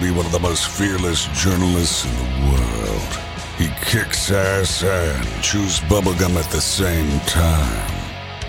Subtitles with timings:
[0.00, 3.12] Be one of the most fearless journalists in the world.
[3.56, 7.90] He kicks ass and chews bubblegum at the same time.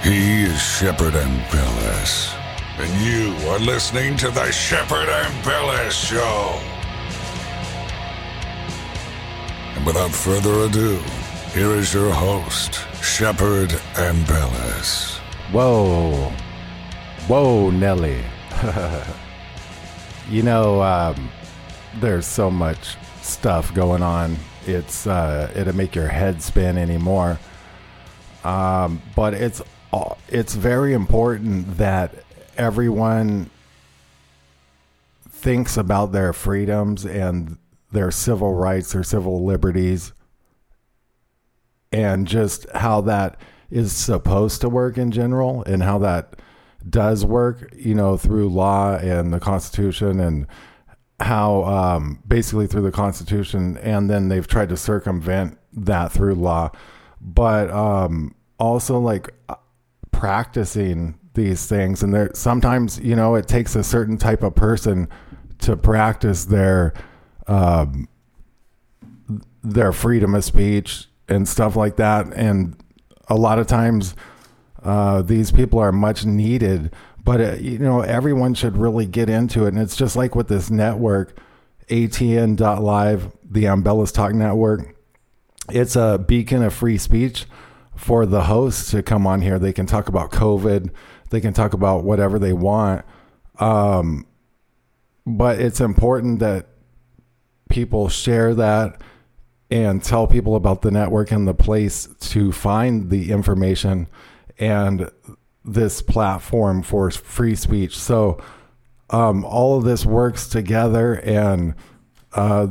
[0.04, 2.36] He is Shepard Ambellas.
[2.78, 6.60] And you are listening to the Shepard Ambellas Show.
[9.76, 11.00] And without further ado,
[11.54, 15.18] here is your host, Shepard Ambellas.
[15.52, 16.32] Whoa.
[17.28, 18.24] Whoa, Nelly.
[20.30, 21.32] You know, um,
[22.00, 24.38] there's so much stuff going on.
[24.66, 27.40] It's uh, it'll make your head spin anymore.
[28.44, 29.62] Um, but it's
[30.28, 32.14] it's very important that
[32.58, 33.50] everyone
[35.30, 37.58] thinks about their freedoms and
[37.92, 40.14] their civil rights, their civil liberties,
[41.92, 43.40] and just how that
[43.72, 46.36] is supposed to work in general, and how that
[46.88, 50.48] does work, you know, through law and the Constitution and
[51.20, 56.72] how um, basically through the Constitution, and then they've tried to circumvent that through law,
[57.22, 59.30] but um, also like
[60.12, 62.04] practicing these things.
[62.04, 65.08] And there sometimes, you know, it takes a certain type of person
[65.60, 66.94] to practice their
[67.48, 68.08] um,
[69.64, 72.28] their freedom of speech and stuff like that.
[72.34, 72.76] And
[73.28, 74.16] a lot of times
[74.84, 76.94] uh, these people are much needed,
[77.24, 79.70] but uh, you know everyone should really get into it.
[79.70, 81.38] And it's just like with this network,
[81.88, 84.96] ATN.live, the Ambellas Talk Network.
[85.72, 87.46] It's a beacon of free speech
[87.96, 89.60] for the hosts to come on here.
[89.60, 90.90] They can talk about COVID.
[91.30, 93.06] They can talk about whatever they want.
[93.60, 94.26] Um,
[95.26, 96.68] but it's important that
[97.70, 99.02] people share that
[99.70, 104.08] and tell people about the network and the place to find the information
[104.58, 105.10] and
[105.74, 107.98] this platform for free speech.
[107.98, 108.42] So
[109.10, 111.76] um, all of this works together, and
[112.34, 112.68] uh,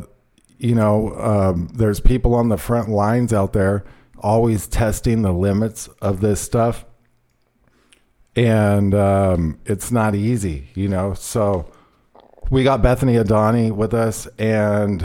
[0.59, 3.85] you know, um, there's people on the front lines out there
[4.19, 6.85] always testing the limits of this stuff,
[8.37, 11.15] and um, it's not easy, you know.
[11.15, 11.71] So
[12.51, 15.05] we got Bethany Adani with us, and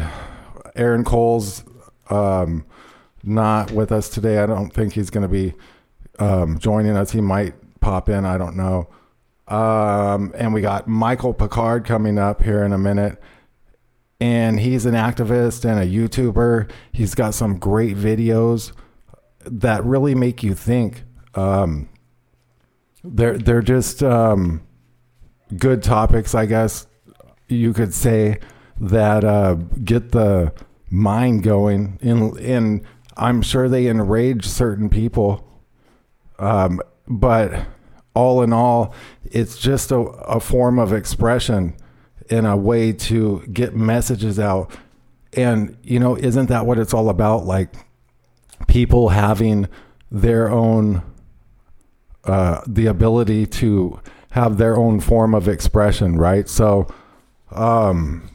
[0.76, 1.64] Aaron Cole's
[2.10, 2.66] um,
[3.24, 4.40] not with us today.
[4.40, 5.54] I don't think he's going to be
[6.20, 7.12] um, joining us.
[7.12, 8.26] He might pop in.
[8.26, 8.90] I don't know.
[9.48, 13.22] Um, and we got Michael Picard coming up here in a minute.
[14.20, 16.70] And he's an activist and a YouTuber.
[16.92, 18.72] He's got some great videos
[19.46, 21.04] that really make you think.
[21.36, 21.90] Um,
[23.04, 24.62] they're they're just um,
[25.58, 26.88] good topics, I guess
[27.48, 28.40] you could say
[28.80, 30.54] that uh, get the
[30.90, 31.98] mind going.
[32.02, 32.82] And and
[33.16, 35.48] I'm sure they enrage certain people
[36.44, 37.66] um, but
[38.14, 38.94] all in all,
[39.24, 41.76] it's just a, a form of expression
[42.30, 44.76] and a way to get messages out.
[45.34, 47.46] And, you know, isn't that what it's all about?
[47.46, 47.74] Like
[48.68, 49.68] people having
[50.12, 51.02] their own,
[52.26, 54.00] uh, the ability to
[54.32, 56.48] have their own form of expression, right?
[56.50, 56.94] So,
[57.52, 58.30] um,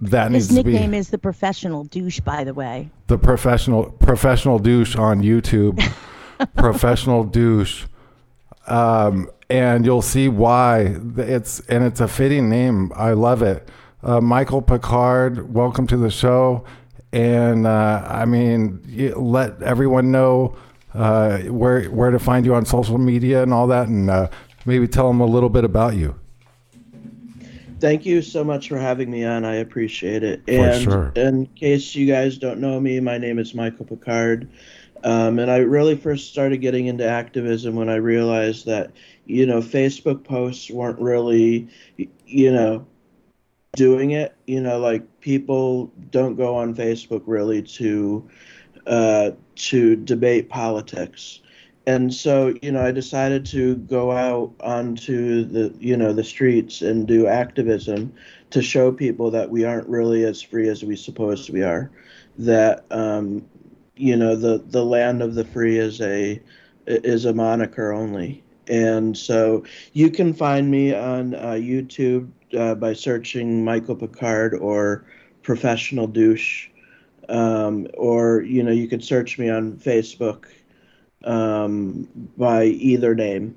[0.00, 2.90] that His needs to be nickname is the professional douche, by the way.
[3.06, 5.82] the professional professional douche on YouTube.
[6.56, 7.84] professional douche.
[8.66, 12.92] Um, and you'll see why it's and it's a fitting name.
[12.94, 13.68] I love it.
[14.02, 16.64] Uh, Michael Picard, welcome to the show.
[17.12, 18.80] And uh, I mean,
[19.16, 20.56] let everyone know
[20.94, 24.28] uh, where where to find you on social media and all that, and uh,
[24.64, 26.18] maybe tell them a little bit about you.
[27.80, 29.44] Thank you so much for having me on.
[29.44, 30.42] I appreciate it.
[30.46, 31.12] For and sure.
[31.16, 34.48] in case you guys don't know me, my name is Michael Picard.
[35.04, 38.92] Um, and I really first started getting into activism when I realized that,
[39.26, 41.68] you know, Facebook posts weren't really,
[42.26, 42.86] you know,
[43.74, 44.34] doing it.
[44.46, 48.28] You know, like people don't go on Facebook really to
[48.86, 51.40] uh, to debate politics.
[51.86, 56.80] And so, you know, I decided to go out onto the, you know, the streets
[56.80, 58.12] and do activism
[58.50, 61.90] to show people that we aren't really as free as we suppose we are.
[62.38, 63.44] That, um,
[64.02, 66.42] you know, the the land of the free is a
[66.86, 68.42] is a moniker only.
[68.66, 72.28] And so you can find me on uh, YouTube
[72.58, 75.04] uh, by searching Michael Picard or
[75.42, 76.68] Professional Douche,
[77.28, 80.46] um, or you know you can search me on Facebook
[81.22, 83.56] um, by either name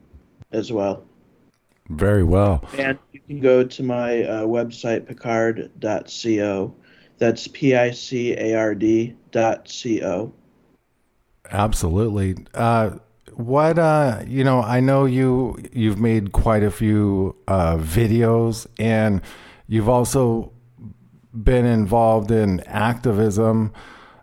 [0.51, 1.03] as well.
[1.89, 2.63] Very well.
[2.77, 6.75] And you can go to my uh, website picard.co.
[7.17, 10.33] That's P I C A R D dot C O.
[11.51, 12.35] Absolutely.
[12.53, 12.97] Uh,
[13.35, 19.21] what uh you know i know you you've made quite a few uh videos and
[19.67, 20.51] you've also
[21.33, 23.73] been involved in activism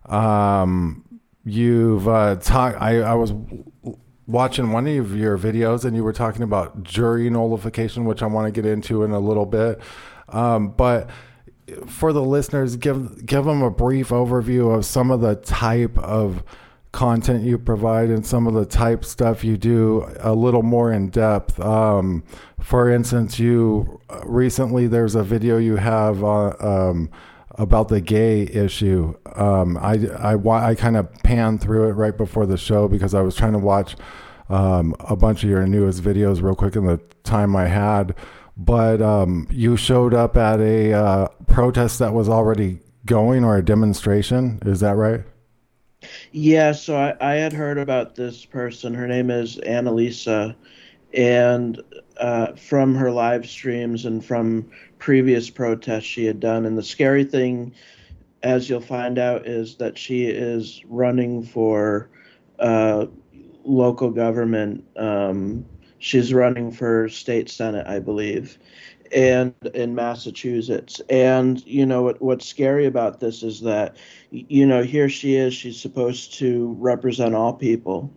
[0.07, 1.05] um
[1.45, 3.35] you've uh talked i i was
[4.27, 8.47] watching one of your videos and you were talking about jury nullification which i want
[8.47, 9.79] to get into in a little bit
[10.31, 11.11] um but
[11.87, 16.43] for the listeners give give them a brief overview of some of the type of
[16.93, 21.09] content you provide and some of the type stuff you do a little more in
[21.09, 21.59] depth.
[21.59, 22.23] Um,
[22.61, 27.11] for instance, you recently there's a video you have uh, um,
[27.53, 29.15] about the gay issue.
[29.35, 33.23] Um, I I, I kind of panned through it right before the show because I
[33.23, 33.97] was trying to watch
[34.51, 38.15] um, a bunch of your newest videos real quick in the time I had.
[38.65, 43.65] But um, you showed up at a uh, protest that was already going or a
[43.65, 44.61] demonstration.
[44.65, 45.23] Is that right?
[46.31, 48.95] Yeah, so I, I had heard about this person.
[48.95, 50.55] Her name is Annalisa,
[51.13, 51.81] and
[52.19, 56.65] uh, from her live streams and from previous protests she had done.
[56.65, 57.75] And the scary thing,
[58.43, 62.09] as you'll find out, is that she is running for
[62.59, 63.07] uh,
[63.65, 64.85] local government.
[64.97, 65.67] Um,
[66.03, 68.59] she's running for state senate, I believe
[69.13, 71.01] and in Massachusetts.
[71.09, 73.97] And you know what what's scary about this is that
[74.31, 78.13] you know here she is she's supposed to represent all people.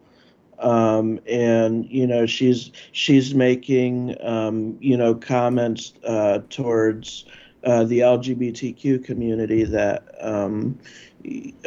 [0.59, 7.25] Um, and you know she's she's making um, you know comments uh, towards
[7.65, 10.79] uh, the LGBTQ community that um,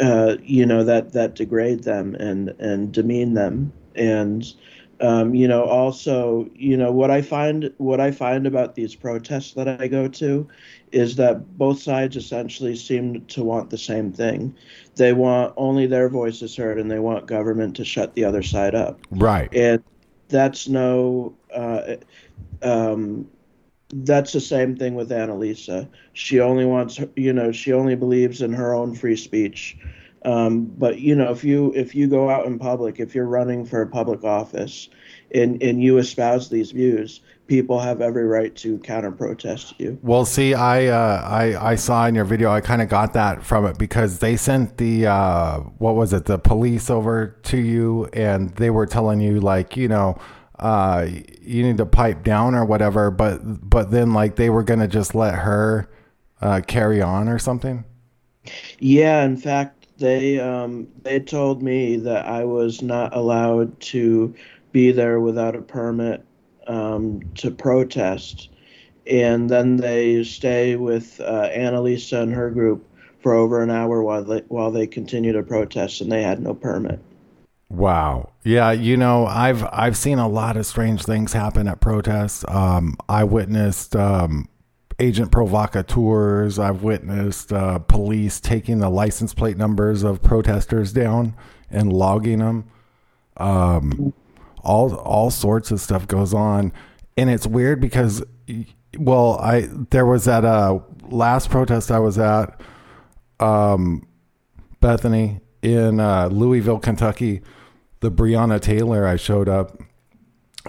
[0.01, 4.55] uh, you know that that degrade them and and demean them and
[5.01, 9.53] um, you know, also, you know, what I find what I find about these protests
[9.55, 10.49] that I go to
[10.91, 14.55] is that both sides essentially seem to want the same thing.
[14.97, 18.75] They want only their voices heard, and they want government to shut the other side
[18.75, 18.99] up.
[19.11, 19.53] Right.
[19.55, 19.83] And
[20.29, 21.35] that's no.
[21.55, 21.97] Uh,
[22.63, 23.29] um,
[23.91, 25.89] that's the same thing with Annalisa.
[26.13, 29.79] She only wants, you know, she only believes in her own free speech
[30.29, 33.65] um, but you know, if you if you go out in public, if you're running
[33.65, 34.91] for a public office,
[35.35, 39.99] and and you espouse these views, people have every right to counter protest you.
[40.03, 43.43] Well, see, I uh, I I saw in your video, I kind of got that
[43.43, 48.05] from it because they sent the uh, what was it, the police over to you,
[48.13, 50.19] and they were telling you like, you know.
[50.59, 51.07] Uh,
[51.41, 53.39] you need to pipe down or whatever, but
[53.71, 55.89] but then like they were gonna just let her
[56.41, 57.85] uh, carry on or something.
[58.81, 64.35] Yeah, in fact, they um, they told me that I was not allowed to
[64.73, 66.25] be there without a permit
[66.67, 68.51] um, to protest,
[69.07, 72.85] and then they stay with uh, Annalisa and her group
[73.21, 76.55] for over an hour while they while they continue to protest, and they had no
[76.55, 77.01] permit.
[77.71, 78.31] Wow.
[78.45, 82.45] Yeah, you know, I've I've seen a lot of strange things happen at protests.
[82.49, 84.49] Um, I witnessed um,
[85.01, 86.59] agent provocateurs.
[86.59, 91.35] I've witnessed uh, police taking the license plate numbers of protesters down
[91.71, 92.71] and logging them.
[93.37, 94.13] Um,
[94.63, 96.73] all all sorts of stuff goes on,
[97.17, 98.23] and it's weird because,
[98.99, 102.61] well, I there was that uh, last protest I was at,
[103.39, 104.07] um,
[104.81, 107.43] Bethany in uh, Louisville, Kentucky.
[108.01, 109.77] The Breonna Taylor, I showed up,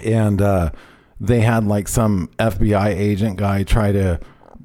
[0.04, 0.72] and uh,
[1.20, 4.20] they had like some FBI agent guy try to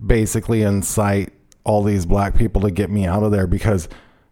[0.05, 1.33] basically incite
[1.65, 3.89] all these black people to get me out of there because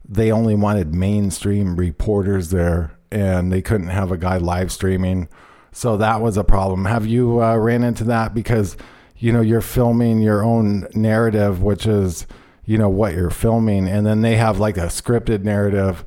[0.09, 5.29] they only wanted mainstream reporters there and they couldn't have a guy live streaming.
[5.73, 6.85] So that was a problem.
[6.85, 8.77] Have you uh, ran into that because
[9.17, 12.27] you know you're filming your own narrative, which is
[12.65, 16.05] you know what you're filming, and then they have like a scripted narrative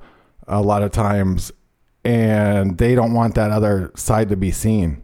[0.48, 1.51] a lot of times,
[2.03, 5.01] and they don't want that other side to be seen.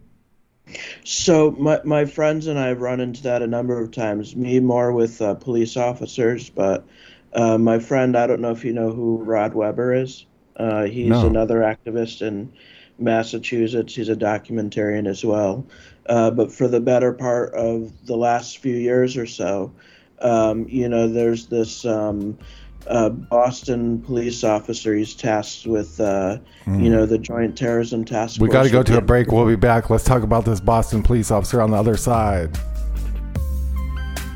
[1.04, 4.36] So my my friends and I have run into that a number of times.
[4.36, 6.86] Me more with uh, police officers, but
[7.32, 10.26] uh, my friend, I don't know if you know who Rod Webber is.
[10.56, 11.22] Uh, he's No.
[11.22, 12.52] another activist in
[12.98, 13.94] Massachusetts.
[13.94, 15.66] He's a documentarian as well.
[16.06, 19.72] Uh, but for the better part of the last few years or so,
[20.20, 22.38] um, you know, there's this um,
[22.86, 24.94] uh, Boston police officer.
[24.94, 28.42] He's tasked with, uh, you know, the Joint Terrorism Task Hmm.
[28.44, 28.54] We Force.
[28.54, 29.30] got to go to a break.
[29.32, 29.90] We'll be back.
[29.90, 32.56] Let's talk about this Boston police officer on the other side.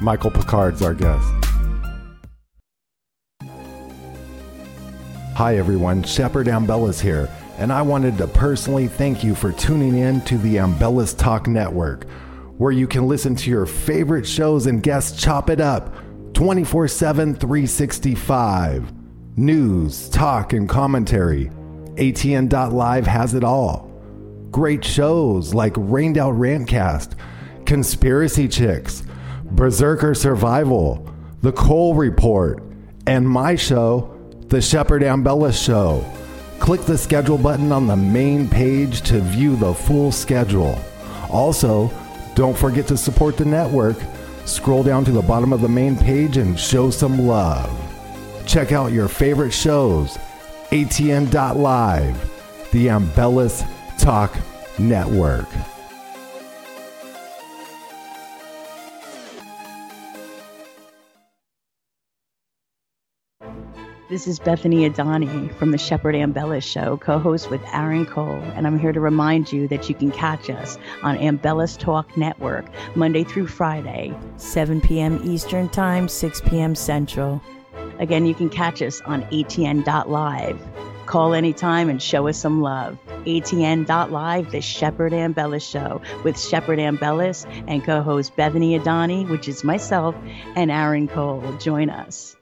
[0.01, 1.27] Michael Picard's our guest.
[5.35, 6.03] Hi, everyone.
[6.03, 10.57] Shepard Ambellas here, and I wanted to personally thank you for tuning in to the
[10.57, 12.05] Ambellas Talk Network,
[12.57, 15.95] where you can listen to your favorite shows and guests chop it up
[16.37, 18.93] 24 7, 365.
[19.39, 21.47] News, talk, and commentary.
[21.95, 23.91] ATN.live has it all.
[24.51, 27.15] Great shows like Rained Out Rantcast,
[27.65, 29.03] Conspiracy Chicks,
[29.45, 31.09] Berserker Survival,
[31.41, 32.63] The Cole Report,
[33.07, 34.15] and my show,
[34.49, 36.05] The Shepard Ambellas Show.
[36.59, 40.79] Click the schedule button on the main page to view the full schedule.
[41.31, 41.91] Also,
[42.35, 43.97] don't forget to support the network.
[44.47, 47.69] Scroll down to the bottom of the main page and show some love.
[48.47, 50.17] Check out your favorite shows.
[50.71, 53.67] ATN.live, the Ambellas
[53.99, 54.37] Talk
[54.79, 55.49] Network.
[64.09, 68.65] This is Bethany Adani from the Shepard Ambellas Show, co host with Aaron Cole, and
[68.65, 73.25] I'm here to remind you that you can catch us on Ambellas Talk Network Monday
[73.25, 74.17] through Friday.
[74.37, 75.21] 7 p.m.
[75.25, 76.77] Eastern Time, 6 p.m.
[76.77, 77.43] Central.
[77.99, 80.61] Again, you can catch us on ATN.live.
[81.07, 82.97] Call anytime and show us some love.
[83.25, 89.65] ATN.live, the Shepard Ambellas Show with Shepard Ambellas and co host Bethany Adani, which is
[89.65, 90.15] myself,
[90.55, 91.57] and Aaron Cole.
[91.59, 92.36] Join us.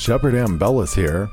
[0.00, 1.30] Shepard Ambellas here.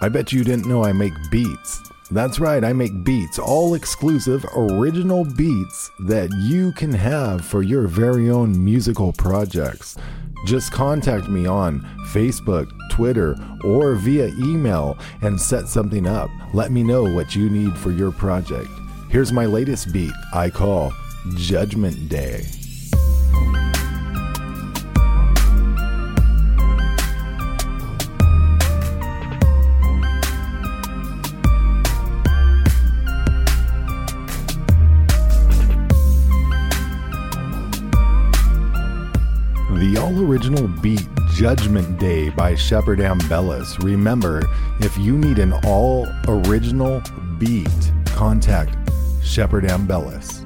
[0.00, 1.82] I bet you didn't know I make beats.
[2.12, 7.88] That's right, I make beats, all exclusive, original beats that you can have for your
[7.88, 9.96] very own musical projects.
[10.46, 11.80] Just contact me on
[12.12, 16.30] Facebook, Twitter, or via email and set something up.
[16.52, 18.70] Let me know what you need for your project.
[19.10, 20.92] Here's my latest beat I call
[21.34, 22.44] Judgment Day.
[39.84, 43.78] The all original beat Judgment Day by Shepard Ambellas.
[43.84, 44.42] Remember,
[44.80, 47.02] if you need an all original
[47.38, 47.68] beat,
[48.06, 48.78] contact
[49.22, 50.40] Shepard Ambellas.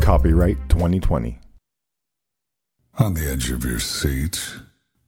[0.00, 1.40] Copyright 2020.
[3.00, 4.40] On the edge of your seat,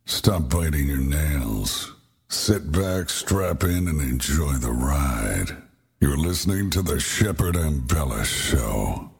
[0.04, 1.94] stop biting your nails.
[2.28, 5.56] Sit back, strap in, and enjoy the ride.
[6.00, 9.12] You're listening to the Shepard Ambellas Show.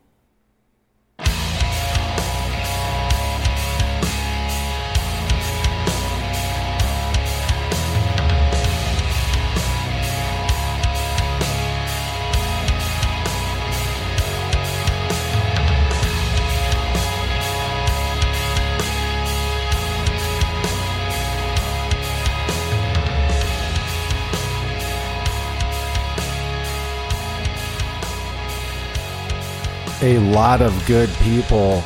[30.09, 31.83] A lot of good people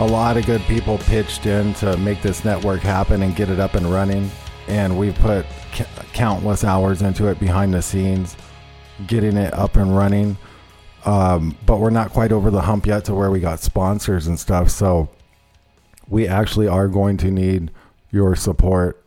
[0.00, 3.60] a lot of good people pitched in to make this network happen and get it
[3.60, 4.30] up and running.
[4.66, 5.44] And we put
[5.74, 8.36] c- countless hours into it behind the scenes
[9.06, 10.38] getting it up and running.
[11.04, 14.40] Um, but we're not quite over the hump yet to where we got sponsors and
[14.40, 14.70] stuff.
[14.70, 15.10] So
[16.08, 17.70] we actually are going to need
[18.10, 19.04] your support.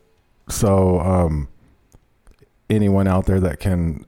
[0.48, 1.48] So um,
[2.70, 4.06] anyone out there that can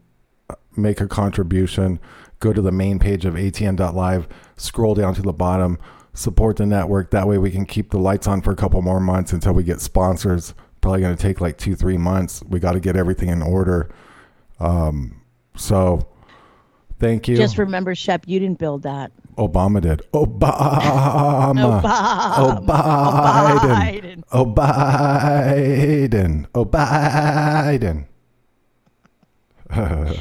[0.77, 1.99] make a contribution,
[2.41, 5.79] go to the main page of atn.live, scroll down to the bottom,
[6.15, 7.11] support the network.
[7.11, 9.63] That way we can keep the lights on for a couple more months until we
[9.63, 10.55] get sponsors.
[10.81, 12.43] Probably going to take like two, three months.
[12.49, 13.91] We got to get everything in order.
[14.61, 15.21] Um,
[15.57, 16.09] so
[17.01, 17.37] thank you.
[17.37, 19.11] Just remember, Shep, you didn't build that.
[19.37, 20.03] Obama did.
[20.13, 21.83] Obama.
[21.83, 23.59] Obama.
[23.59, 24.23] Biden.
[24.33, 26.47] Oh, Biden.
[26.55, 28.07] Oh, Biden.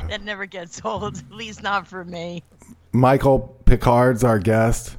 [0.10, 2.44] That never gets old, at least not for me.
[2.92, 4.98] Michael Picard's our guest,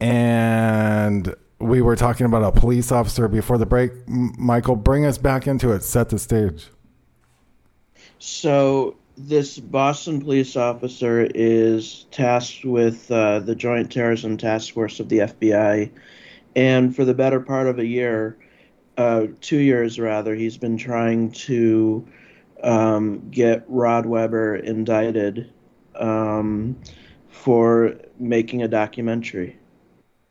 [0.00, 3.92] and we were talking about a police officer before the break.
[4.08, 5.84] M- Michael, bring us back into it.
[5.84, 6.70] Set the stage.
[8.18, 15.08] So this Boston police officer is tasked with uh, the Joint Terrorism Task Force of
[15.08, 15.90] the FBI,
[16.56, 18.38] and for the better part of a year,
[18.96, 22.06] uh, two years rather, he's been trying to
[22.62, 25.52] um, get Rod Webber indicted
[25.94, 26.76] um,
[27.28, 29.58] for making a documentary,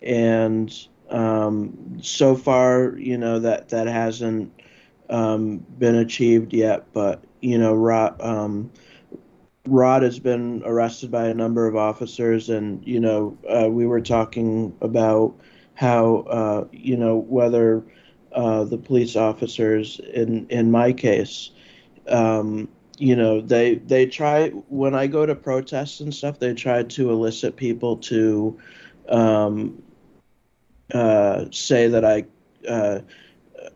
[0.02, 0.72] and
[1.10, 4.52] um, so far, you know that that hasn't
[5.10, 6.86] um, been achieved yet.
[6.94, 8.72] But you know, Rod, um,
[9.68, 14.02] Rod has been arrested by a number of officers, and you know, uh, we were
[14.02, 15.34] talking about
[15.76, 17.84] how uh, you know whether
[18.34, 21.52] uh, the police officers in in my case
[22.08, 22.68] um,
[22.98, 27.10] you know they they try when i go to protests and stuff they try to
[27.10, 28.60] elicit people to
[29.10, 29.82] um,
[30.94, 32.24] uh, say that i
[32.68, 33.00] uh,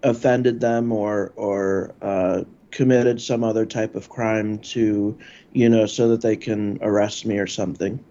[0.03, 5.17] offended them or or uh, committed some other type of crime to
[5.53, 8.03] you know so that they can arrest me or something.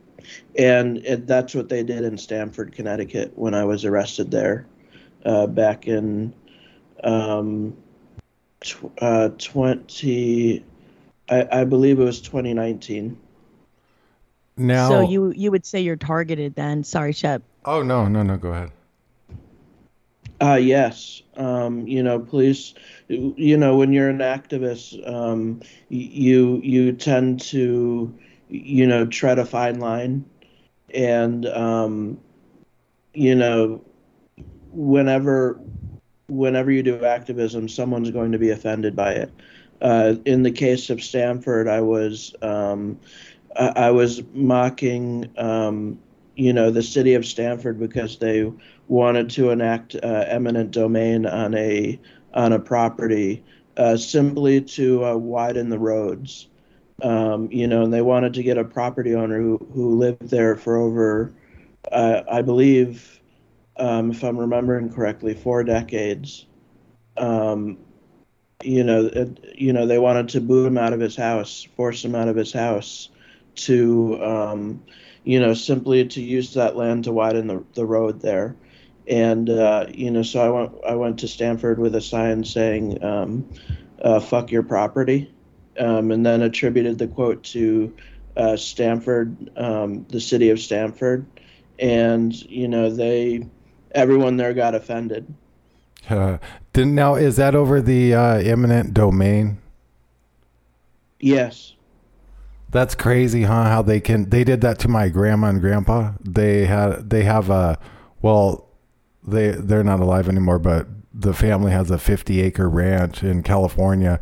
[0.59, 4.67] And it, that's what they did in stamford connecticut when i was arrested there
[5.27, 6.35] uh, back in
[7.03, 7.77] um,
[8.65, 10.65] tw- uh, 20
[11.31, 13.19] I, I believe it was 2019
[14.57, 16.85] Now, So you you would say you're targeted then?
[16.85, 17.43] Sorry, Shep.
[17.67, 18.73] oh no, no, no, go ahead.
[20.41, 21.23] Uh, yes.
[21.37, 22.75] Um, you know, police.
[23.09, 28.15] You know, when you're an activist, um, you you tend to,
[28.49, 30.25] you know, tread a fine line,
[30.95, 32.21] and um,
[33.15, 33.83] you know,
[34.73, 35.61] whenever
[36.29, 39.33] whenever you do activism, someone's going to be offended by it.
[39.81, 42.99] Uh, in the case of Stamford, I was um,
[43.57, 45.99] I, I was mocking um,
[46.37, 48.51] you know the city of Stamford because they
[48.89, 51.99] wanted to enact uh, eminent domain on a
[52.33, 53.45] on a property
[53.77, 56.49] uh, simply to uh, widen the roads.
[57.03, 60.55] Um, you know, and they wanted to get a property owner who, who lived there
[60.55, 61.35] for over,
[61.91, 63.21] uh, I believe,
[63.77, 66.47] um, if I'm remembering correctly, four decades.
[67.17, 67.79] Um,
[68.63, 72.05] you know, it, you know, they wanted to boot him out of his house, force
[72.05, 73.11] him out of his house,
[73.57, 74.85] to, um,
[75.23, 78.57] you know, simply to use that land to widen the, the road there.
[79.07, 83.05] And uh, you know, so I went I went to Stamford with a sign saying
[83.05, 83.51] um,
[84.01, 85.31] uh, "fuck your property,"
[85.79, 87.95] um, and then attributed the quote to
[88.35, 91.27] uh, Stamford, um, the city of Stamford,
[91.79, 93.47] and you know they
[93.95, 95.33] everyone there got offended.
[96.09, 96.39] Uh,
[96.73, 99.59] didn't now is that over the uh, eminent domain?
[101.21, 101.75] Yes.
[102.71, 103.65] That's crazy, huh?
[103.65, 106.13] How they can they did that to my grandma and grandpa.
[106.21, 107.79] They had they have a
[108.21, 108.69] well,
[109.23, 114.19] they they're not alive anymore, but the family has a 50 acre ranch in California,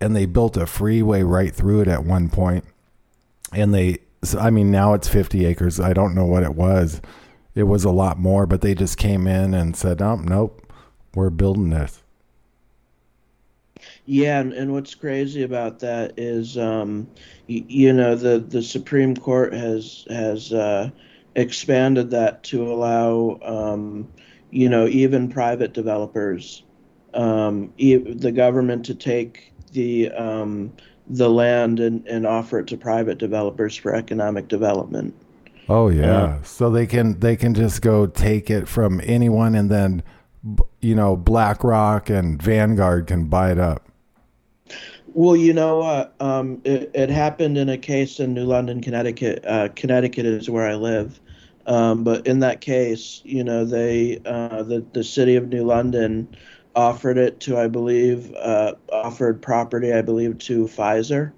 [0.00, 2.64] and they built a freeway right through it at one point.
[3.52, 3.98] And they,
[4.38, 5.80] I mean, now it's 50 acres.
[5.80, 7.00] I don't know what it was.
[7.56, 10.62] It was a lot more, but they just came in and said, "Oh, nope,
[11.14, 12.04] we're building this."
[14.06, 17.08] Yeah, and, and what's crazy about that is, um,
[17.48, 20.90] y- you know, the, the Supreme Court has has uh,
[21.34, 24.08] expanded that to allow, um,
[24.50, 26.64] you know, even private developers,
[27.14, 30.72] um, e- the government to take the um,
[31.08, 35.14] the land and, and offer it to private developers for economic development.
[35.68, 36.02] Oh yeah.
[36.02, 36.42] Yeah.
[36.42, 40.02] So they can they can just go take it from anyone and then
[40.80, 43.88] you know BlackRock and Vanguard can buy it up.
[45.08, 46.14] Well, you know what?
[46.20, 49.42] Um, it, it happened in a case in New London, Connecticut.
[49.46, 51.18] Uh, Connecticut is where I live.
[51.66, 56.28] Um, but in that case, you know, they uh, the the city of New London
[56.76, 61.32] offered it to, I believe, uh, offered property, I believe, to Pfizer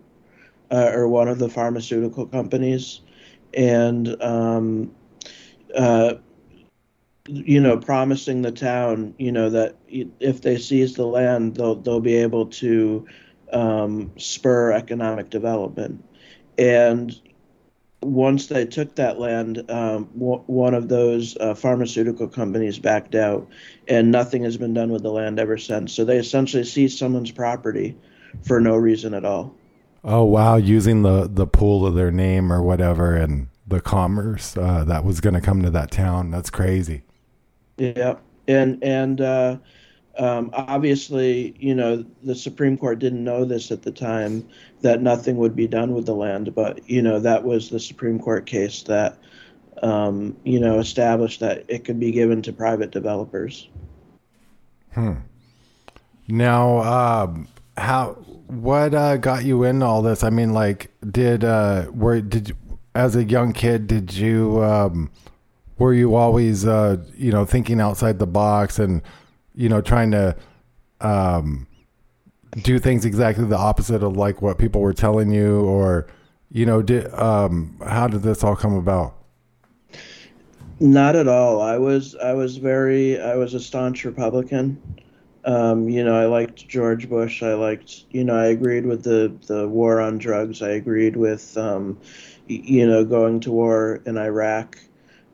[0.70, 3.00] uh, or one of the pharmaceutical companies,
[3.54, 4.94] and um,
[5.74, 6.14] uh,
[7.28, 12.00] you know, promising the town, you know, that if they seize the land, they'll they'll
[12.00, 13.06] be able to
[13.52, 16.02] um, spur economic development.
[16.56, 17.14] And
[18.02, 23.48] once they took that land, um, w- one of those uh, pharmaceutical companies backed out,
[23.88, 25.92] and nothing has been done with the land ever since.
[25.92, 27.96] So they essentially seized someone's property
[28.42, 29.57] for no reason at all.
[30.04, 34.84] Oh wow, using the the pool of their name or whatever and the commerce uh,
[34.84, 36.30] that was going to come to that town.
[36.30, 37.02] That's crazy.
[37.76, 39.58] Yeah, and and uh,
[40.18, 44.48] um, obviously, you know, the Supreme Court didn't know this at the time
[44.80, 48.18] that nothing would be done with the land, but you know that was the Supreme
[48.18, 49.18] Court case that
[49.82, 53.68] um, you know established that it could be given to private developers.
[54.92, 55.14] Hmm.
[56.26, 60.24] Now, um, how what uh, got you into all this?
[60.24, 62.56] I mean, like, did uh, were did
[62.94, 65.10] as a young kid did you um,
[65.78, 69.02] were you always uh, you know thinking outside the box and
[69.54, 70.34] you know trying to
[71.00, 71.66] um,
[72.62, 76.06] do things exactly the opposite of like what people were telling you, or
[76.50, 79.14] you know, did um, how did this all come about?
[80.80, 81.60] Not at all.
[81.60, 84.80] I was I was very I was a staunch Republican.
[85.48, 87.42] Um, you know, I liked George Bush.
[87.42, 90.60] I liked, you know, I agreed with the, the war on drugs.
[90.60, 91.98] I agreed with, um,
[92.48, 94.78] you know, going to war in Iraq.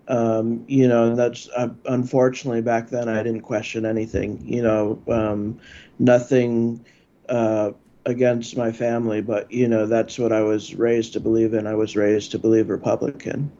[0.06, 4.40] Um, you know, that's uh, unfortunately back then I didn't question anything.
[4.46, 5.58] You know, um,
[5.98, 6.84] nothing
[7.28, 7.72] uh,
[8.06, 11.66] against my family, but you know, that's what I was raised to believe in.
[11.66, 13.50] I was raised to believe Republican.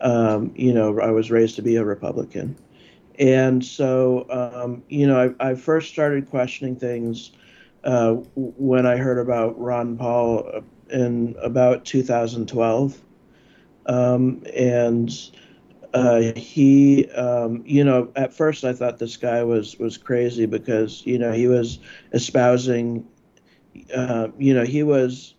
[0.00, 2.54] Um, you know, I was raised to be a Republican.
[3.18, 7.32] And so, um, you know, I, I, first started questioning things
[7.82, 13.04] uh, when I heard about Ron Paul uh, in about 2012.
[13.86, 15.10] Um, and
[15.94, 21.02] uh, he, um, you know, at first I thought this guy was was crazy because
[21.06, 21.78] you know he was
[22.12, 23.06] espousing,
[23.94, 25.34] uh, you know, he was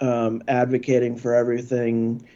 [0.00, 2.26] um, advocating for everything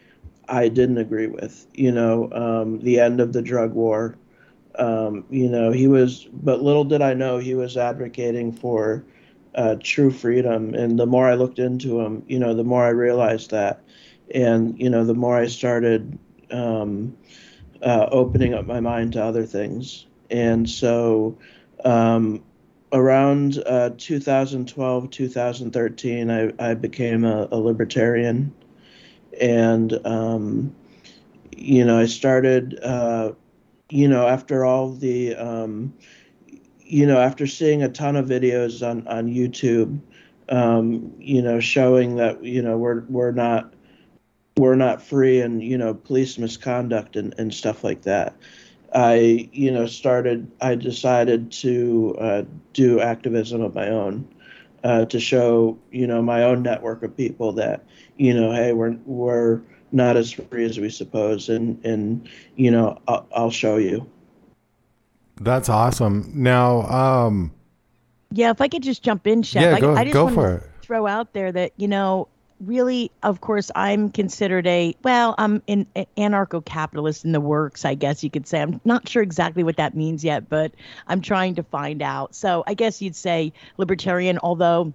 [0.49, 1.66] I didn't agree with.
[1.75, 4.16] You know, um, the end of the drug war,
[4.79, 9.05] um, you know, he was, but little did I know he was advocating for
[9.55, 10.75] uh, true freedom.
[10.75, 13.83] And the more I looked into him, you know, the more I realized that.
[14.35, 16.19] And, you know, the more I started
[16.51, 17.17] um,
[17.83, 20.07] uh, opening up my mind to other things.
[20.31, 21.37] And so
[21.85, 22.43] um,
[22.93, 28.55] around uh, 2012, 2013, I, I became a, a libertarian.
[29.41, 30.75] And, um,
[31.57, 33.33] you know, I started uh,
[33.90, 35.94] you know, after all the, um,
[36.81, 40.01] you know, after seeing a ton of videos on on YouTube,
[40.48, 43.72] um, you know, showing that you know we're we're not
[44.57, 48.35] we're not free and you know police misconduct and, and stuff like that.
[48.94, 50.51] I you know started.
[50.61, 54.29] I decided to uh, do activism of my own.
[54.85, 57.85] Uh, to show you know my own network of people that
[58.16, 59.61] you know hey we're we're
[59.92, 61.48] not as free as we suppose.
[61.48, 64.09] And and you know I'll, I'll show you.
[65.40, 66.31] That's awesome.
[66.35, 67.53] Now um
[68.31, 70.57] yeah if i could just jump in Shep, yeah, go, I, I just go for
[70.57, 70.62] it.
[70.83, 72.29] throw out there that you know
[72.61, 78.22] really of course i'm considered a well i'm an anarcho-capitalist in the works i guess
[78.24, 78.61] you could say.
[78.61, 80.72] I'm not sure exactly what that means yet but
[81.07, 82.35] i'm trying to find out.
[82.35, 84.92] So i guess you'd say libertarian although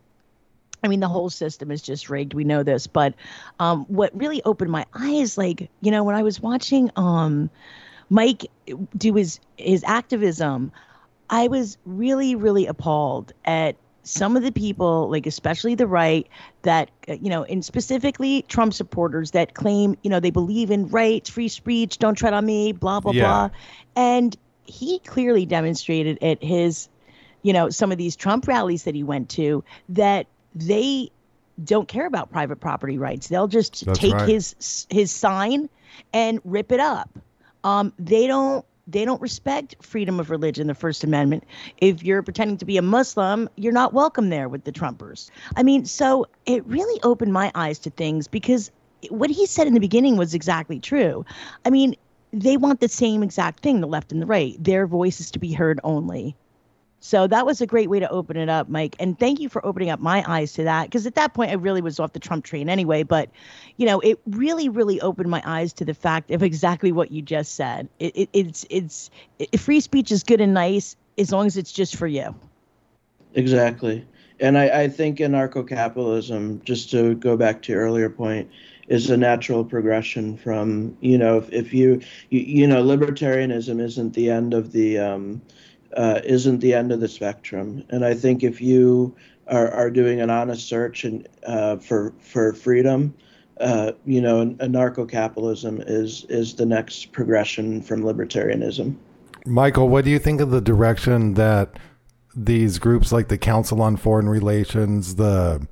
[0.83, 2.33] I mean, the whole system is just rigged.
[2.33, 3.13] We know this, but
[3.59, 7.49] um, what really opened my eyes, like you know, when I was watching um,
[8.09, 8.45] Mike
[8.97, 10.71] do his his activism,
[11.29, 16.27] I was really, really appalled at some of the people, like especially the right,
[16.63, 21.29] that you know, and specifically Trump supporters that claim, you know, they believe in rights,
[21.29, 23.23] free speech, don't tread on me, blah blah yeah.
[23.23, 23.49] blah,
[23.95, 26.89] and he clearly demonstrated at his
[27.41, 31.09] you know some of these Trump rallies that he went to that they
[31.63, 33.27] don't care about private property rights.
[33.27, 34.27] They'll just That's take right.
[34.27, 35.69] his his sign
[36.13, 37.09] and rip it up.
[37.63, 41.45] Um, they don't they don't respect freedom of religion, the First Amendment.
[41.77, 45.29] If you're pretending to be a Muslim, you're not welcome there with the Trumpers.
[45.55, 48.71] I mean, so it really opened my eyes to things because
[49.09, 51.25] what he said in the beginning was exactly true.
[51.65, 51.95] I mean,
[52.31, 54.61] they want the same exact thing, the left and the right.
[54.61, 56.35] Their voices to be heard only.
[57.05, 58.95] So that was a great way to open it up, Mike.
[58.97, 60.85] And thank you for opening up my eyes to that.
[60.85, 63.03] Because at that point, I really was off the Trump train anyway.
[63.03, 63.29] But,
[63.75, 67.21] you know, it really, really opened my eyes to the fact of exactly what you
[67.21, 67.89] just said.
[67.99, 71.73] It, it, it's, it's, it, free speech is good and nice as long as it's
[71.73, 72.33] just for you.
[73.33, 74.07] Exactly.
[74.39, 78.49] And I, I think anarcho capitalism, just to go back to your earlier point,
[78.87, 84.13] is a natural progression from, you know, if, if you, you, you know, libertarianism isn't
[84.13, 85.41] the end of the, um,
[85.95, 87.83] uh, isn't the end of the spectrum.
[87.89, 89.15] And I think if you
[89.47, 93.13] are, are doing an honest search and uh, for for freedom,
[93.59, 98.95] uh, you know, anarcho-capitalism is is the next progression from libertarianism.
[99.45, 101.77] Michael, what do you think of the direction that
[102.35, 105.67] these groups like the Council on Foreign Relations, the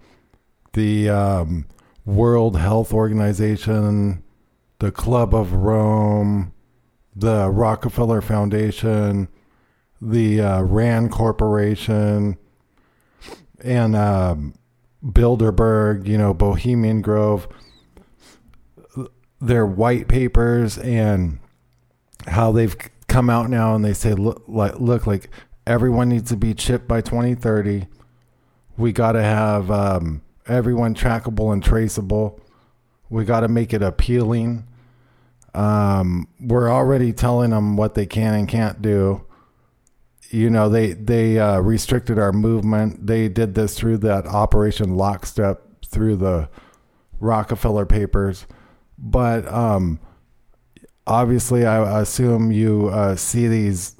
[0.74, 1.66] the um,
[2.06, 4.24] World Health Organization,
[4.80, 6.54] the Club of Rome,
[7.16, 9.28] the Rockefeller Foundation,
[10.02, 12.38] the uh, Rand Corporation
[13.64, 14.56] and um,
[15.06, 17.48] Bilderberg, you know, Bohemian Grove,
[19.40, 21.40] their white papers and
[22.28, 22.76] how they've
[23.08, 25.30] come out now and they say, look, like, look, like
[25.68, 27.88] everyone needs to be chipped by 2030.
[28.78, 32.40] We got to have um, everyone trackable and traceable.
[33.10, 34.68] We got to make it appealing.
[35.54, 39.26] Um, we're already telling them what they can and can't do.
[40.32, 43.06] You know, they they uh, restricted our movement.
[43.06, 46.50] They did this through that Operation Lockstep through the
[47.20, 48.48] Rockefeller Papers,
[48.98, 50.00] but um,
[51.06, 53.96] obviously, I assume you uh, see these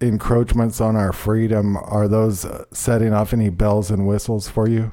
[0.00, 1.76] encroachments on our freedom.
[1.76, 4.92] Are those uh, setting off any bells and whistles for you?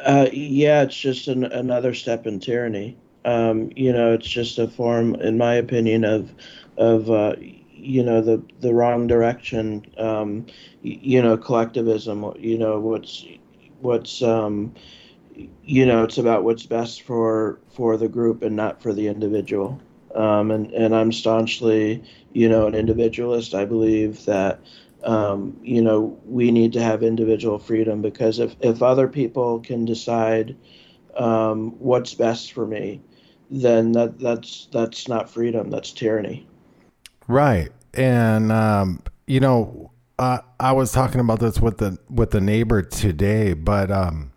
[0.00, 2.96] Uh, yeah, it's just an, another step in tyranny.
[3.24, 6.32] Um, you know, it's just a form, in my opinion, of
[6.76, 7.34] of uh,
[7.76, 9.86] you know the the wrong direction.
[9.98, 10.46] Um,
[10.82, 12.24] you know, collectivism.
[12.38, 13.26] You know what's
[13.80, 14.74] what's um,
[15.62, 19.80] you know it's about what's best for for the group and not for the individual.
[20.14, 23.54] Um, and and I'm staunchly you know an individualist.
[23.54, 24.60] I believe that
[25.04, 29.84] um, you know we need to have individual freedom because if if other people can
[29.84, 30.56] decide
[31.16, 33.02] um, what's best for me
[33.50, 35.70] then that that's that's not freedom.
[35.70, 36.45] That's tyranny.
[37.28, 42.40] Right, and um, you know, uh, I was talking about this with the with the
[42.40, 44.32] neighbor today, but um,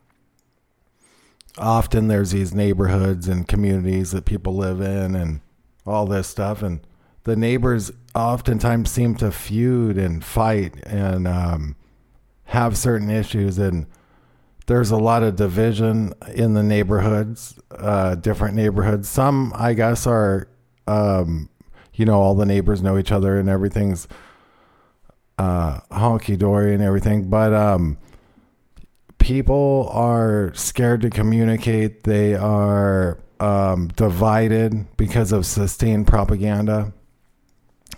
[1.58, 5.42] often there's these neighborhoods and communities that people live in, and
[5.86, 6.82] all this stuff, and
[7.24, 11.76] the neighbors oftentimes seem to feud and fight and um,
[12.46, 13.86] have certain issues and
[14.70, 19.10] there's a lot of division in the neighborhoods, uh, different neighborhoods.
[19.10, 20.48] Some, I guess, are,
[20.88, 21.50] um,
[22.00, 24.08] you know, all the neighbors know each other and everything's
[25.38, 27.30] uh, honky dory and everything.
[27.30, 27.98] But um,
[29.18, 32.04] people are scared to communicate.
[32.04, 36.94] They are um, divided because of sustained propaganda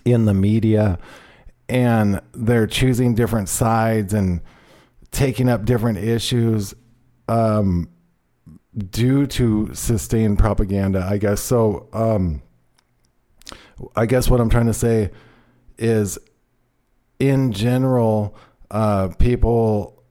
[0.04, 0.98] in the media,
[1.70, 4.42] and they're choosing different sides and
[5.12, 6.74] taking up different issues
[7.30, 7.88] um,
[8.76, 11.40] due to sustained propaganda, I guess.
[11.40, 12.42] So, um,
[13.96, 15.12] I guess what I'm trying to say
[15.78, 16.18] is,
[17.20, 18.36] in general,
[18.70, 20.04] uh, people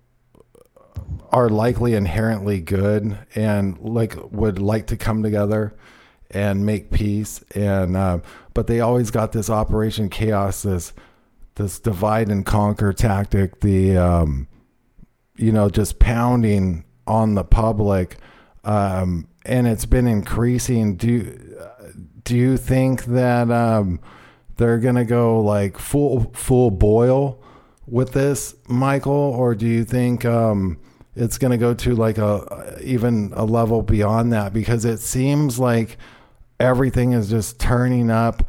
[1.30, 5.76] are likely inherently good and like would like to come together
[6.32, 8.18] and make peace and uh,
[8.52, 10.92] but they always got this operation chaos this
[11.54, 14.48] this divide and conquer tactic the um,
[15.40, 18.18] you know, just pounding on the public,
[18.64, 20.96] um, and it's been increasing.
[20.96, 21.56] Do
[22.24, 24.00] do you think that um,
[24.56, 27.42] they're gonna go like full full boil
[27.86, 30.78] with this, Michael, or do you think um,
[31.16, 34.52] it's gonna go to like a even a level beyond that?
[34.52, 35.96] Because it seems like
[36.58, 38.48] everything is just turning up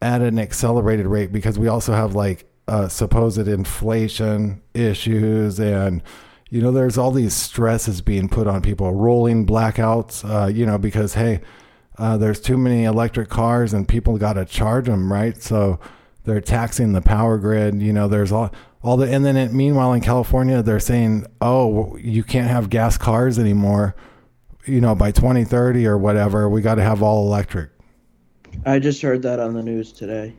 [0.00, 6.02] at an accelerated rate because we also have like uh, supposed inflation issues and
[6.50, 10.78] you know there's all these stresses being put on people rolling blackouts uh, you know
[10.78, 11.40] because hey
[11.98, 15.78] uh, there's too many electric cars and people got to charge them right so
[16.24, 18.50] they're taxing the power grid you know there's all
[18.82, 22.96] all the and then it, meanwhile in california they're saying oh you can't have gas
[22.96, 23.94] cars anymore
[24.66, 27.70] you know by 2030 or whatever we got to have all electric
[28.66, 30.34] i just heard that on the news today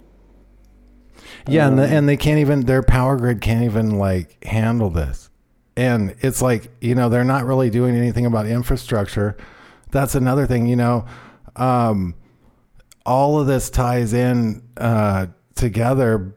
[1.47, 4.43] yeah, um, and, the, um, and they can't even their power grid can't even like
[4.43, 5.29] handle this.
[5.75, 9.37] And it's like, you know, they're not really doing anything about infrastructure.
[9.91, 11.05] That's another thing, you know.
[11.59, 12.15] Um,
[13.05, 16.35] all of this ties in uh, together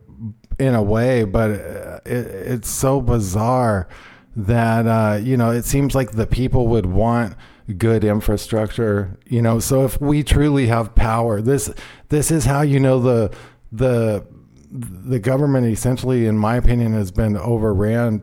[0.58, 3.88] in a way, but uh, it, it's so bizarre
[4.34, 7.36] that uh, you know it seems like the people would want
[7.78, 9.18] good infrastructure.
[9.26, 11.70] You know, so if we truly have power, this
[12.08, 13.34] this is how you know the
[13.70, 14.26] the
[14.70, 18.22] the government essentially, in my opinion, has been overran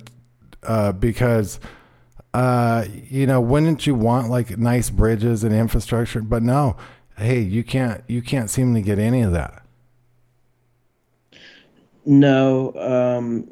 [0.63, 1.59] uh, because
[2.33, 6.21] uh, you know wouldn't you want like nice bridges and infrastructure?
[6.21, 6.77] But no,
[7.17, 9.63] hey, you can't you can't seem to get any of that.
[12.05, 13.51] No, um,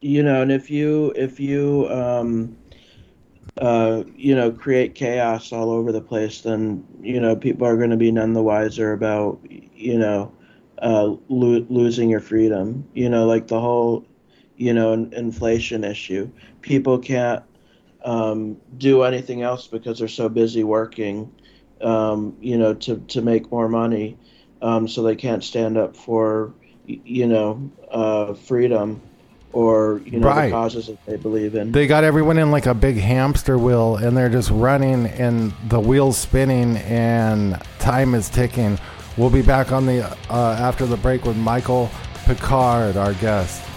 [0.00, 2.56] you know, and if you if you um,
[3.60, 7.90] uh, you know create chaos all over the place, then you know people are going
[7.90, 10.32] to be none the wiser about you know
[10.80, 12.88] uh, lo- losing your freedom.
[12.94, 14.06] You know, like the whole,
[14.56, 16.30] you know, in- inflation issue.
[16.62, 17.42] People can't
[18.04, 21.32] um, do anything else because they're so busy working,
[21.80, 24.18] um, you know, to, to make more money.
[24.62, 26.52] Um, so they can't stand up for,
[26.86, 29.00] you know, uh, freedom
[29.52, 30.46] or you know right.
[30.46, 31.72] the causes that they believe in.
[31.72, 35.80] They got everyone in like a big hamster wheel, and they're just running, and the
[35.80, 38.78] wheels spinning, and time is ticking.
[39.16, 41.90] We'll be back on the uh, after the break with Michael
[42.26, 43.69] Picard, our guest.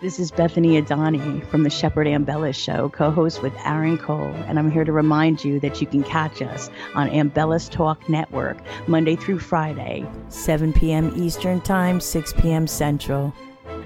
[0.00, 4.56] This is Bethany Adani from the Shepard Ambella Show, co host with Aaron Cole, and
[4.56, 9.16] I'm here to remind you that you can catch us on Ambellas Talk Network Monday
[9.16, 11.12] through Friday, 7 p.m.
[11.16, 12.68] Eastern Time, 6 p.m.
[12.68, 13.34] Central.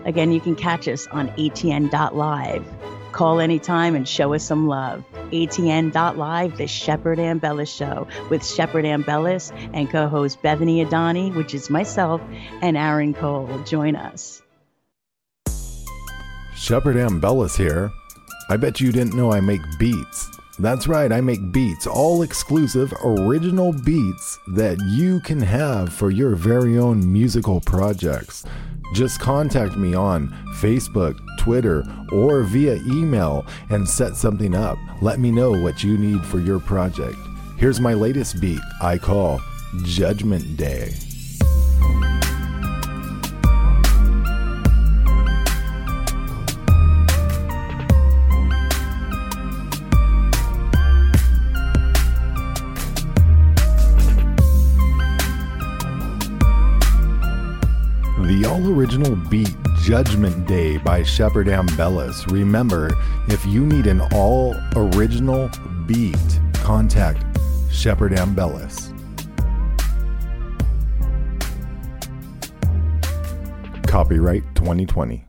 [0.05, 2.67] Again, you can catch us on ATN.live.
[3.13, 5.03] Call anytime and show us some love.
[5.31, 11.71] ATN.live, the Shepard Ambellas Show with Shepard Ambellas and co host Bethany Adani, which is
[11.71, 12.21] myself,
[12.61, 13.63] and Aaron Cole.
[13.65, 14.43] Join us.
[16.63, 17.93] Shepard Ambellas here.
[18.49, 20.31] I bet you didn't know I make beats.
[20.61, 26.37] That's right, I make beats, all exclusive, original beats that you can have for your
[26.37, 28.45] very own musical projects.
[28.95, 30.29] Just contact me on
[30.61, 34.79] Facebook, Twitter, or via email and set something up.
[35.01, 37.19] Let me know what you need for your project.
[37.59, 39.41] Here's my latest beat I call
[39.83, 40.95] Judgment Day.
[58.33, 62.27] The all original beat Judgment Day by Shepard Ambellas.
[62.33, 62.91] Remember,
[63.29, 65.51] if you need an all original
[65.87, 66.17] beat,
[66.55, 67.27] contact
[67.71, 68.89] Shepard Ambellas.
[73.87, 75.27] Copyright 2020.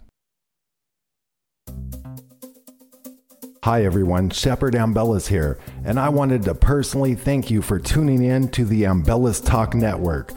[3.63, 8.47] Hi everyone, Shepard Ambellas here, and I wanted to personally thank you for tuning in
[8.51, 10.31] to the Ambellas Talk Network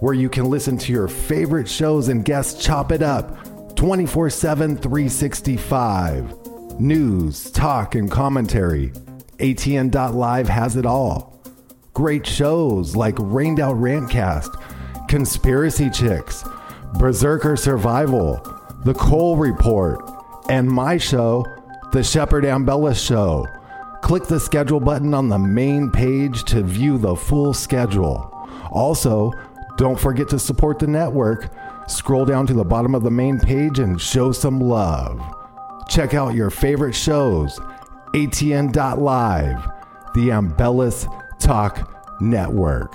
[0.00, 4.76] where you can listen to your favorite shows and guests chop it up 24 7,
[4.76, 6.80] 365.
[6.80, 8.90] News, talk, and commentary.
[9.38, 11.40] ATN.live has it all.
[11.94, 16.44] Great shows like Rained Out Rantcast, Conspiracy Chicks,
[16.94, 18.36] Berserker Survival,
[18.84, 20.00] The Cole Report,
[20.48, 21.44] and my show,
[21.92, 23.46] The Shepard Ambellas Show.
[24.02, 28.34] Click the schedule button on the main page to view the full schedule.
[28.70, 29.32] Also,
[29.78, 31.52] don't forget to support the network.
[31.86, 35.22] Scroll down to the bottom of the main page and show some love.
[35.88, 37.60] Check out your favorite shows.
[38.12, 39.64] ATN.live,
[40.14, 41.06] the Ambellas
[41.38, 42.92] Talk Network.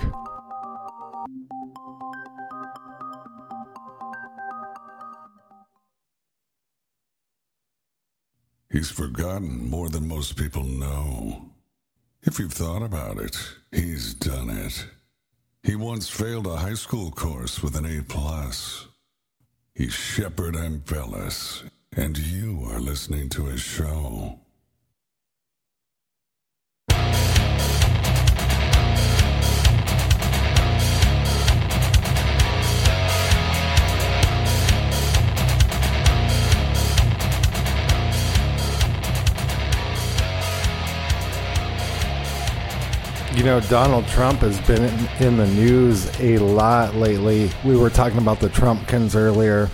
[8.70, 11.52] He's forgotten more than most people know.
[12.22, 13.36] If you've thought about it,
[13.72, 14.86] he's done it.
[15.64, 18.86] He once failed a high school course with an A plus.
[19.74, 21.62] He's Shepard Ambellas,
[21.96, 24.40] and you are listening to his show.
[43.34, 47.50] You know, Donald Trump has been in, in the news a lot lately.
[47.64, 49.68] We were talking about the Trumpkins earlier.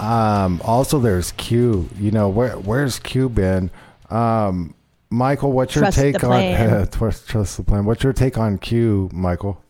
[0.00, 1.88] Um, also, there's Q.
[1.96, 3.70] You know, where where's Q been?
[4.10, 4.74] Um,
[5.10, 7.84] Michael, what's your Trust take on trust, trust the plan?
[7.84, 9.62] What's your take on Q, Michael?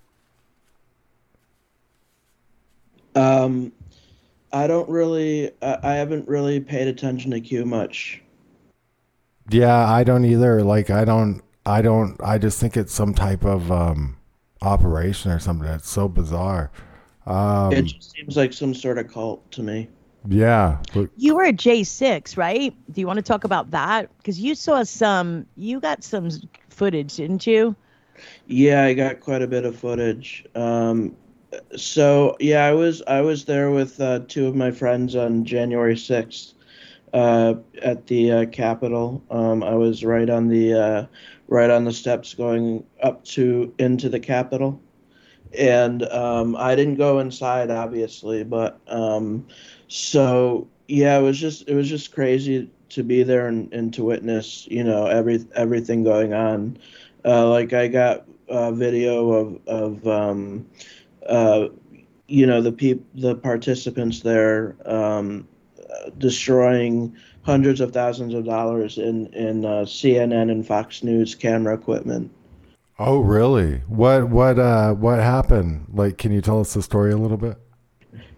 [3.14, 3.72] Um,
[4.52, 8.22] I don't really, I I haven't really paid attention to Q much.
[9.50, 10.62] Yeah, I don't either.
[10.62, 14.16] Like, I don't, I don't, I just think it's some type of um,
[14.62, 15.66] operation or something.
[15.66, 16.70] That's so bizarre.
[17.26, 19.88] Um, it just seems like some sort of cult to me.
[20.26, 22.74] yeah, but You were at J6, right?
[22.92, 24.10] Do you want to talk about that?
[24.16, 26.30] Because you saw some, you got some
[26.70, 27.76] footage, didn't you?
[28.46, 30.46] Yeah, I got quite a bit of footage.
[30.54, 31.14] Um,
[31.76, 35.96] so yeah, I was I was there with uh, two of my friends on January
[35.96, 36.54] sixth
[37.12, 39.22] uh, at the uh, Capitol.
[39.30, 41.06] Um, I was right on the uh,
[41.48, 44.80] right on the steps going up to into the Capitol,
[45.56, 49.46] and um, I didn't go inside, obviously, but um,
[49.88, 54.04] so yeah, it was just it was just crazy to be there and, and to
[54.04, 56.78] witness, you know, every everything going on.
[57.24, 60.66] Uh, like I got a video of of um,
[61.28, 61.68] uh,
[62.26, 65.46] you know the peop- the participants there um,
[66.18, 72.30] destroying hundreds of thousands of dollars in in uh, CNN and Fox News camera equipment.
[72.98, 73.78] oh, really?
[73.86, 75.86] What, what, uh, what happened?
[75.92, 77.56] Like, can you tell us the story a little bit?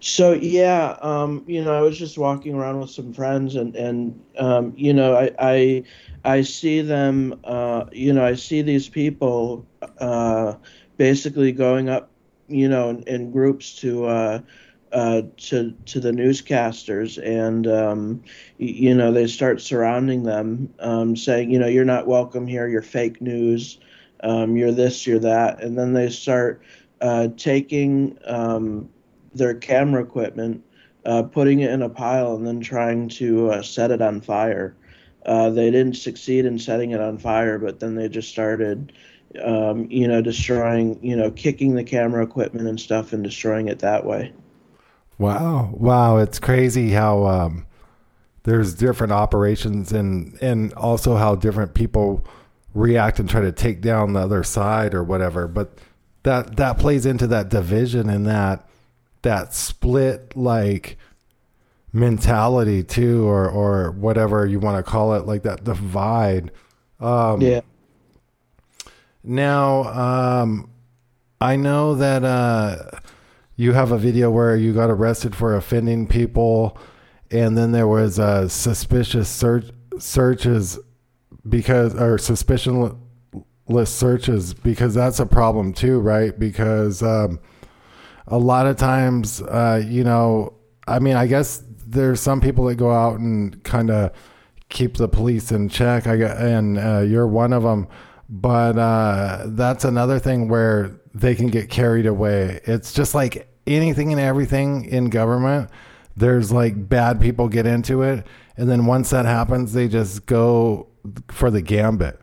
[0.01, 4.19] So yeah, um, you know, I was just walking around with some friends, and and
[4.39, 5.85] um, you know, I I
[6.25, 9.67] I see them, uh, you know, I see these people
[9.99, 10.55] uh,
[10.97, 12.11] basically going up,
[12.49, 14.07] you know, in, in groups to
[14.93, 18.22] uh, to to the newscasters, and um,
[18.59, 22.66] you, you know they start surrounding them, um, saying, you know, you're not welcome here.
[22.66, 23.78] You're fake news.
[24.22, 25.07] Um, you're this.
[25.07, 25.62] You're that.
[25.62, 26.62] And then they start
[27.01, 28.88] uh, taking um,
[29.34, 30.64] their camera equipment,
[31.05, 34.76] uh, putting it in a pile, and then trying to uh, set it on fire.
[35.24, 38.93] Uh, they didn't succeed in setting it on fire, but then they just started.
[39.45, 43.78] Um, you know, destroying, you know, kicking the camera equipment and stuff and destroying it
[43.78, 44.32] that way.
[45.21, 47.66] Wow, wow, it's crazy how um,
[48.45, 52.25] there's different operations and and also how different people
[52.73, 55.47] react and try to take down the other side or whatever.
[55.47, 55.77] But
[56.23, 58.66] that that plays into that division and that
[59.21, 60.97] that split like
[61.93, 66.51] mentality too, or or whatever you want to call it, like that divide.
[66.99, 67.61] Um, yeah.
[69.23, 70.71] Now, um,
[71.43, 72.25] I know that.
[72.25, 73.01] Uh,
[73.61, 76.79] you have a video where you got arrested for offending people,
[77.31, 79.67] and then there was a suspicious search
[79.99, 80.79] searches
[81.47, 82.97] because or suspicionless
[83.85, 86.39] searches because that's a problem too, right?
[86.39, 87.39] Because um,
[88.27, 90.55] a lot of times, uh, you know,
[90.89, 94.13] I mean, I guess there's some people that go out and kind of
[94.71, 96.07] keep the police in check.
[96.07, 97.89] I and uh, you're one of them.
[98.27, 102.61] But uh, that's another thing where they can get carried away.
[102.65, 105.71] It's just like anything and everything in government,
[106.17, 110.89] there's like bad people get into it, and then once that happens, they just go
[111.29, 112.21] for the gambit.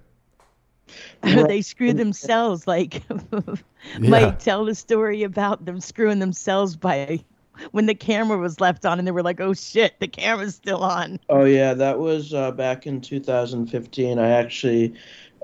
[1.22, 2.68] they screw themselves.
[2.68, 3.56] Like yeah.
[4.00, 7.24] Mike, tell the story about them screwing themselves by
[7.72, 10.84] when the camera was left on, and they were like, "Oh shit, the camera's still
[10.84, 14.20] on." Oh yeah, that was uh, back in 2015.
[14.20, 14.94] I actually,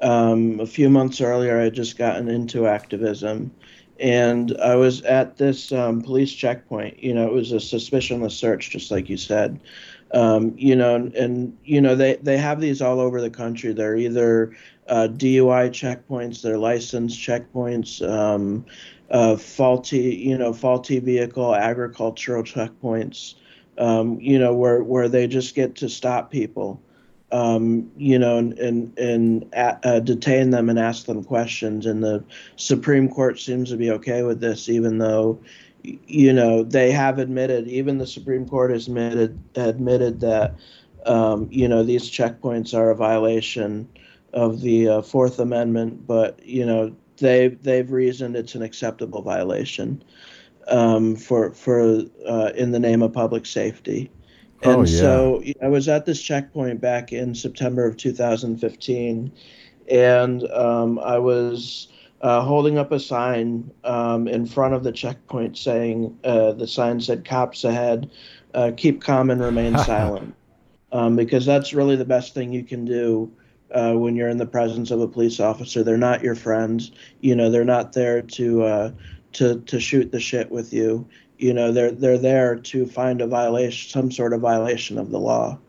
[0.04, 3.52] um, a few months earlier, I had just gotten into activism,
[4.00, 7.02] and I was at this um, police checkpoint.
[7.02, 9.60] You know, it was a suspicionless search, just like you said.
[10.14, 13.74] Um, you know, and, and, you know they they have these all over the country.
[13.74, 14.56] They're either
[14.88, 18.66] uh, DUI checkpoints, they're license checkpoints, um,
[19.10, 23.36] uh, faulty you know faulty vehicle agricultural checkpoints.
[23.78, 26.80] Um, you know where where they just get to stop people
[27.34, 31.86] um, you know, and and, and uh, detain them and ask them questions.
[31.88, 32.24] And the
[32.58, 35.40] Supreme Court seems to be okay with this, even though,
[35.82, 40.54] you know, they have admitted, even the Supreme Court has admitted admitted that,
[41.08, 43.90] um, you know, these checkpoints are a violation
[44.34, 46.06] of the uh, Fourth Amendment.
[46.06, 50.04] But you know, they they've reasoned it's an acceptable violation
[50.68, 54.12] um, for for uh, in the name of public safety.
[54.66, 55.00] Oh, and oh, yeah.
[55.00, 59.32] so I was at this checkpoint back in September of 2015,
[59.90, 61.90] and um, I was
[62.22, 67.02] uh, holding up a sign um, in front of the checkpoint saying, uh, the sign
[67.02, 68.10] said, Cops ahead,
[68.54, 70.34] uh, keep calm and remain silent.
[70.94, 73.32] Um, because that's really the best thing you can do
[73.74, 75.84] uh, when you're in the presence of a police officer.
[75.84, 76.92] They're not your friends.
[77.20, 78.92] You know, they're not there to uh,
[79.34, 81.08] to to shoot the shit with you
[81.44, 85.20] you know they're they're there to find a violation some sort of violation of the
[85.20, 85.60] law.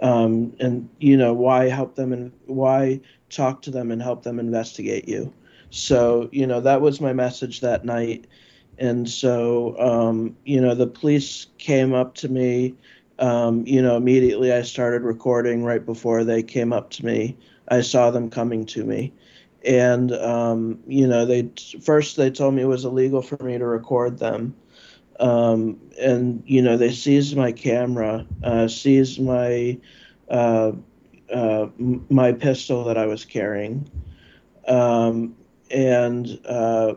[0.00, 4.40] Um, and you know why help them and why talk to them and help them
[4.40, 5.30] investigate you?
[5.68, 8.26] So you know that was my message that night.
[8.78, 12.74] And so um, you know the police came up to me
[13.18, 17.36] um, you know immediately i started recording right before they came up to me.
[17.68, 19.12] I saw them coming to me.
[19.62, 21.50] And um, you know they
[21.82, 24.54] first they told me it was illegal for me to record them
[25.18, 29.78] um, and you know they seized my camera, uh, seized my
[30.28, 30.72] uh,
[31.32, 33.90] uh, my pistol that I was carrying,
[34.66, 35.36] um,
[35.70, 36.94] and uh,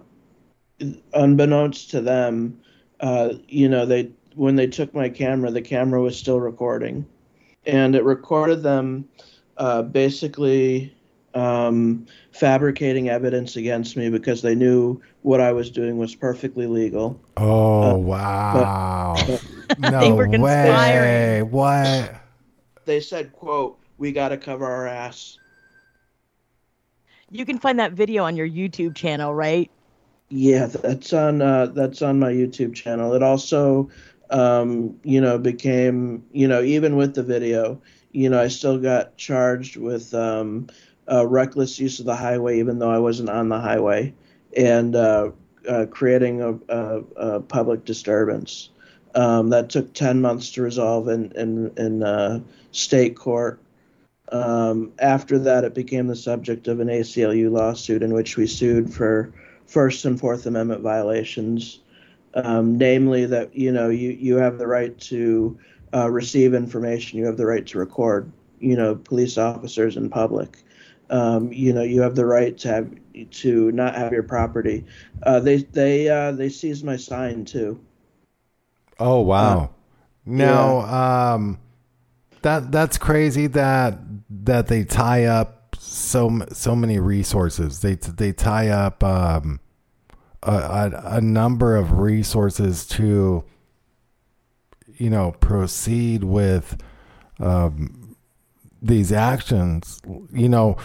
[1.13, 2.59] unbeknownst to them,
[2.99, 7.05] uh, you know they when they took my camera, the camera was still recording,
[7.65, 9.07] and it recorded them
[9.57, 10.95] uh, basically
[11.33, 17.19] um, fabricating evidence against me because they knew what I was doing was perfectly legal.
[17.37, 19.15] Oh uh, wow!
[19.27, 19.45] But,
[19.79, 21.41] but no they were way!
[21.43, 22.15] What?
[22.85, 25.37] They said, "quote We got to cover our ass."
[27.29, 29.71] You can find that video on your YouTube channel, right?
[30.29, 33.13] Yeah, that's on uh, that's on my YouTube channel.
[33.13, 33.89] It also,
[34.29, 39.17] um, you know, became you know even with the video, you know, I still got
[39.17, 40.13] charged with.
[40.13, 40.67] Um,
[41.11, 44.13] uh, reckless use of the highway, even though I wasn't on the highway,
[44.55, 45.31] and uh,
[45.67, 48.69] uh, creating a, a, a, public disturbance.
[49.13, 52.39] Um, that took 10 months to resolve in, in, in uh,
[52.71, 53.59] state court.
[54.31, 58.93] Um, after that, it became the subject of an ACLU lawsuit in which we sued
[58.93, 59.33] for
[59.67, 61.79] First and Fourth Amendment violations.
[62.33, 65.57] um, namely that you know you you have the right to
[65.93, 70.57] uh, receive information, you have the right to record, you know, police officers in public.
[71.11, 72.89] Um, you know, you have the right to have
[73.31, 74.85] to not have your property.
[75.23, 77.79] Uh, they they uh, they seized my sign too.
[78.99, 79.71] Oh wow!
[80.25, 80.79] now,
[81.33, 81.59] um,
[82.41, 83.99] that that's crazy that
[84.29, 87.81] that they tie up so so many resources.
[87.81, 89.59] They they tie up um,
[90.43, 93.43] a, a a number of resources to
[94.97, 96.81] you know proceed with
[97.39, 98.15] um,
[98.81, 100.01] these actions.
[100.31, 100.77] You know,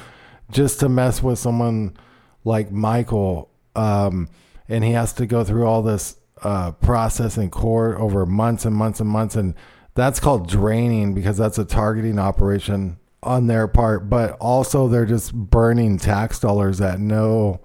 [0.51, 1.97] just to mess with someone
[2.45, 4.29] like Michael, um,
[4.69, 8.75] and he has to go through all this uh, process in court over months and
[8.75, 9.55] months and months, and
[9.95, 14.09] that's called draining because that's a targeting operation on their part.
[14.09, 17.61] But also, they're just burning tax dollars at no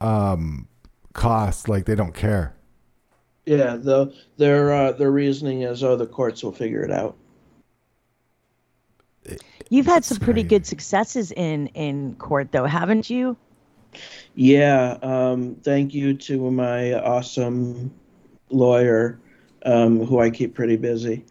[0.00, 0.68] um,
[1.12, 2.54] cost, like they don't care.
[3.46, 7.16] Yeah, the, their uh, their reasoning is, oh, the courts will figure it out.
[9.70, 10.48] You've had some pretty great.
[10.50, 13.36] good successes in in court, though, haven't you?
[14.34, 17.92] Yeah, um, thank you to my awesome
[18.50, 19.20] lawyer,
[19.64, 21.24] um, who I keep pretty busy.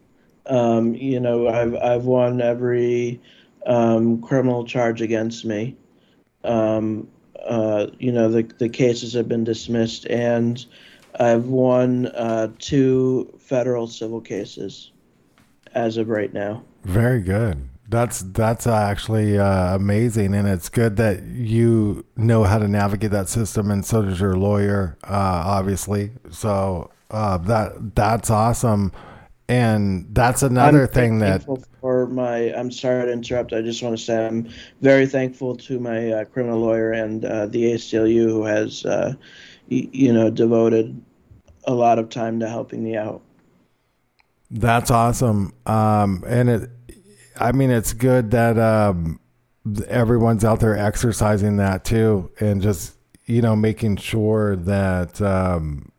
[0.46, 3.22] Um, you know, I've I've won every
[3.66, 5.76] um, criminal charge against me.
[6.46, 7.10] Um,
[7.46, 10.66] uh, you know, the the cases have been dismissed, and
[11.20, 14.92] I've won uh, two federal civil cases
[15.76, 16.64] as of right now.
[16.84, 17.70] Very good.
[17.90, 23.30] That's that's actually uh, amazing, and it's good that you know how to navigate that
[23.30, 26.12] system, and so does your lawyer, uh, obviously.
[26.30, 28.92] So uh, that that's awesome,
[29.48, 31.44] and that's another I'm thing that
[31.82, 32.54] for my.
[32.54, 33.54] I'm sorry to interrupt.
[33.54, 34.48] I just want to say I'm
[34.82, 39.14] very thankful to my uh, criminal lawyer and uh, the ACLU who has, uh,
[39.72, 41.02] y- you know, devoted
[41.66, 43.22] a lot of time to helping me out.
[44.52, 45.54] That's awesome.
[45.66, 46.70] Um, and it,
[47.40, 49.20] I mean, it's good that um,
[49.88, 55.92] everyone's out there exercising that too, and just you know making sure that um,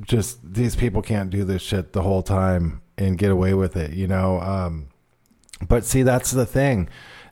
[0.00, 3.92] just these people can't do this shit the whole time and get away with it.
[3.92, 4.40] You know.
[4.40, 4.88] Um,
[5.66, 6.88] but see, that's the thing.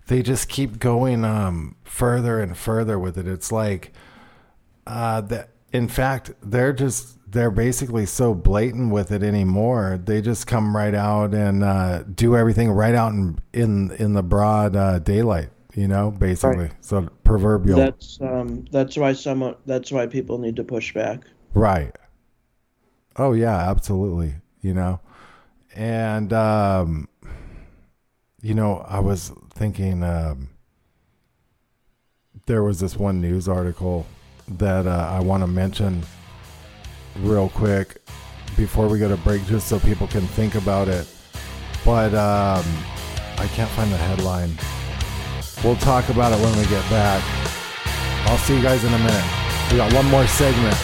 [0.07, 3.29] They just keep going um, further and further with it.
[3.29, 3.93] It's like
[4.87, 5.51] uh, that.
[5.71, 10.01] In fact, they're just they're basically so blatant with it anymore.
[10.03, 14.23] They just come right out and uh, do everything right out in in in the
[14.23, 15.51] broad uh, daylight.
[15.75, 16.65] You know, basically.
[16.65, 16.85] Right.
[16.85, 17.79] So proverbial.
[17.79, 19.57] That's um, that's why someone.
[19.67, 21.25] That's why people need to push back.
[21.55, 21.95] Right.
[23.17, 24.35] Oh yeah, absolutely.
[24.61, 25.01] You know,
[25.75, 27.09] and um,
[28.41, 30.51] you know, I was thinking um,
[32.47, 34.07] there was this one news article
[34.49, 36.03] that uh, I want to mention
[37.21, 38.03] real quick
[38.57, 41.07] before we go to break, just so people can think about it.
[41.85, 42.65] But um,
[43.39, 44.53] I can't find the headline.
[45.65, 47.23] We'll talk about it when we get back.
[48.27, 49.25] I'll see you guys in a minute.
[49.71, 50.77] We got one more segment.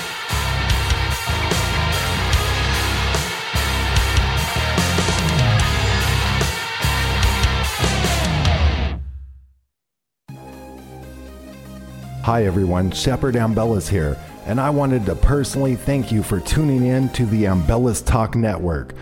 [12.25, 14.17] Hi everyone, Shepard Ambellas here,
[14.47, 18.97] and I wanted to personally thank you for tuning in to the Ambellas Talk Network,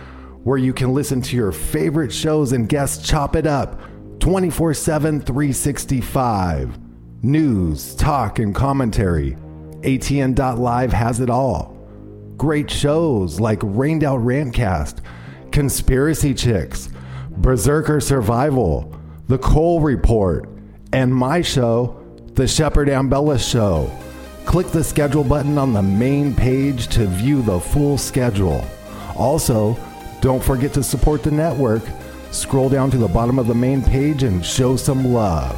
[0.44, 3.80] where you can listen to your favorite shows and guests chop it up
[4.20, 6.78] 24 7, 365.
[7.24, 9.36] News, talk, and commentary.
[9.82, 11.76] ATN.live has it all.
[12.36, 15.00] Great shows like Rained Out Rantcast,
[15.50, 16.88] Conspiracy Chicks,
[17.30, 18.94] Berserker Survival,
[19.26, 20.48] The Cole Report,
[20.92, 22.00] and my show,
[22.34, 23.90] The Shepard Ambellas Show.
[24.52, 28.62] Click the schedule button on the main page to view the full schedule.
[29.16, 29.78] Also,
[30.20, 31.82] don't forget to support the network.
[32.32, 35.56] Scroll down to the bottom of the main page and show some love.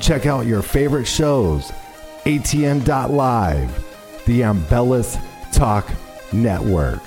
[0.00, 1.70] Check out your favorite shows.
[2.26, 5.18] ATN.live, the Ambellas
[5.50, 5.90] Talk
[6.30, 7.00] Network.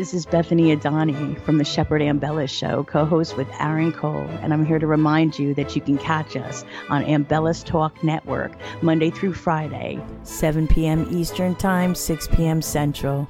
[0.00, 4.50] This is Bethany Adani from the Shepard Ambella Show, co host with Aaron Cole, and
[4.50, 9.10] I'm here to remind you that you can catch us on Ambellas Talk Network Monday
[9.10, 10.00] through Friday.
[10.22, 11.06] 7 p.m.
[11.10, 12.62] Eastern Time, 6 p.m.
[12.62, 13.28] Central.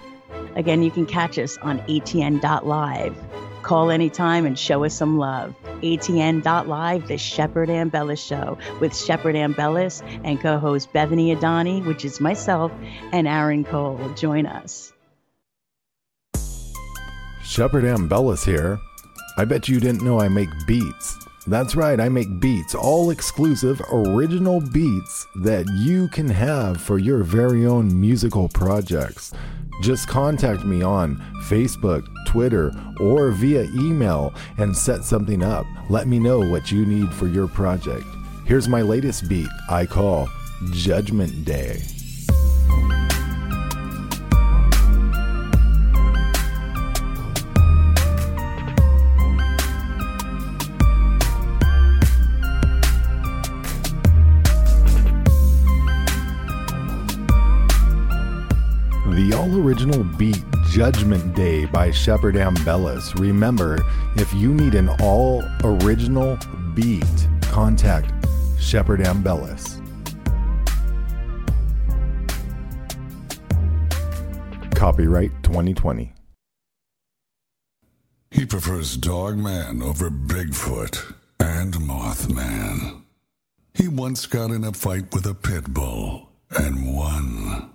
[0.54, 3.16] Again, you can catch us on ATN.live.
[3.62, 5.52] Call anytime and show us some love.
[5.82, 12.20] ATN.live, the Shepard Ambellas Show with Shepard Ambellas and co host Bethany Adani, which is
[12.20, 12.70] myself,
[13.10, 13.98] and Aaron Cole.
[14.14, 14.92] Join us.
[17.50, 18.80] Shepard Ambellas here.
[19.36, 21.18] I bet you didn't know I make beats.
[21.48, 27.24] That's right, I make beats, all exclusive, original beats that you can have for your
[27.24, 29.32] very own musical projects.
[29.82, 31.16] Just contact me on
[31.48, 35.66] Facebook, Twitter, or via email and set something up.
[35.88, 38.06] Let me know what you need for your project.
[38.46, 40.28] Here's my latest beat I call
[40.70, 41.82] Judgment Day.
[59.40, 63.18] All original beat Judgment Day by Shepard Ambellas.
[63.18, 63.78] Remember,
[64.16, 66.38] if you need an all original
[66.74, 68.12] beat, contact
[68.58, 69.80] Shepard Ambellas.
[74.74, 76.12] Copyright 2020.
[78.30, 83.04] He prefers Dogman over Bigfoot and Mothman.
[83.72, 87.70] He once got in a fight with a pit bull and won.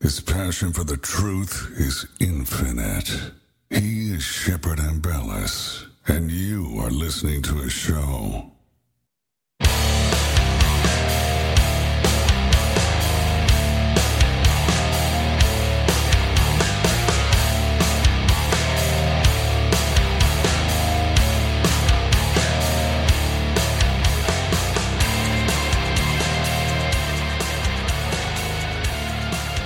[0.00, 3.32] His passion for the truth is infinite.
[3.68, 8.50] He is Shepard Ambellas, and you are listening to a show.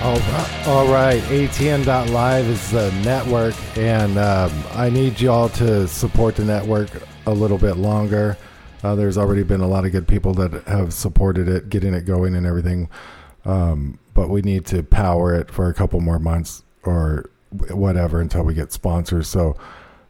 [0.05, 1.21] All right, all right.
[1.23, 6.91] ATN.live is the network, and um, I need y'all to support the network
[7.25, 8.37] a little bit longer.
[8.83, 12.05] Uh, there's already been a lot of good people that have supported it, getting it
[12.05, 12.87] going and everything.
[13.45, 17.31] Um, but we need to power it for a couple more months or
[17.71, 19.27] whatever until we get sponsors.
[19.27, 19.57] So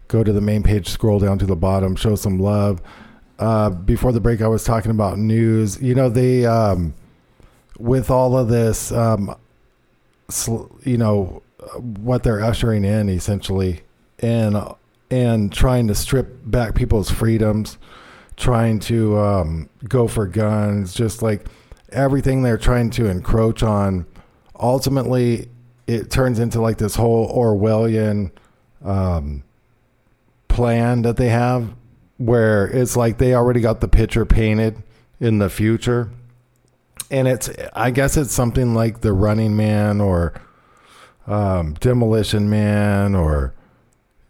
[0.09, 2.81] go to the main page, scroll down to the bottom, show some love.
[3.39, 5.81] Uh, before the break, I was talking about news.
[5.81, 6.95] You know, they, um,
[7.79, 9.33] with all of this, um,
[10.83, 11.41] you know
[11.81, 13.81] what they're ushering in essentially
[14.19, 14.57] and
[15.11, 17.77] and trying to strip back people's freedoms
[18.37, 21.45] trying to um, go for guns just like
[21.91, 24.05] everything they're trying to encroach on.
[24.59, 25.49] Ultimately
[25.87, 28.31] it turns into like this whole orwellian
[28.83, 29.43] um,
[30.47, 31.75] plan that they have
[32.17, 34.81] where it's like they already got the picture painted
[35.19, 36.09] in the future
[37.09, 40.33] and it's I guess it's something like the Running Man or
[41.27, 43.53] um, Demolition Man or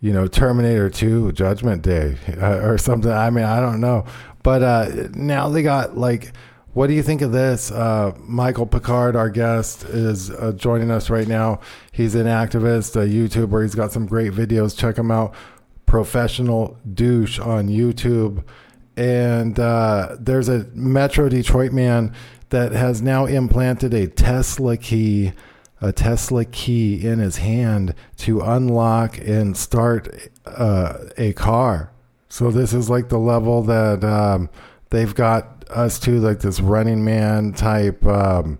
[0.01, 3.11] you know Terminator Two Judgment Day uh, or something.
[3.11, 4.05] I mean I don't know,
[4.43, 6.33] but uh, now they got like.
[6.73, 7.71] What do you think of this?
[7.71, 11.61] Uh, Michael Picard, our guest, is uh, joining us right now.
[11.93, 13.61] He's an activist, a YouTuber.
[13.61, 14.77] He's got some great videos.
[14.77, 15.33] Check him out.
[15.85, 18.43] Professional Douche on YouTube.
[18.97, 22.13] And uh, there's a Metro Detroit man
[22.49, 25.33] that has now implanted a Tesla key,
[25.81, 31.91] a Tesla key in his hand to unlock and start uh, a car.
[32.29, 34.49] So this is like the level that um,
[34.89, 38.59] they've got us to, like this Running Man type um,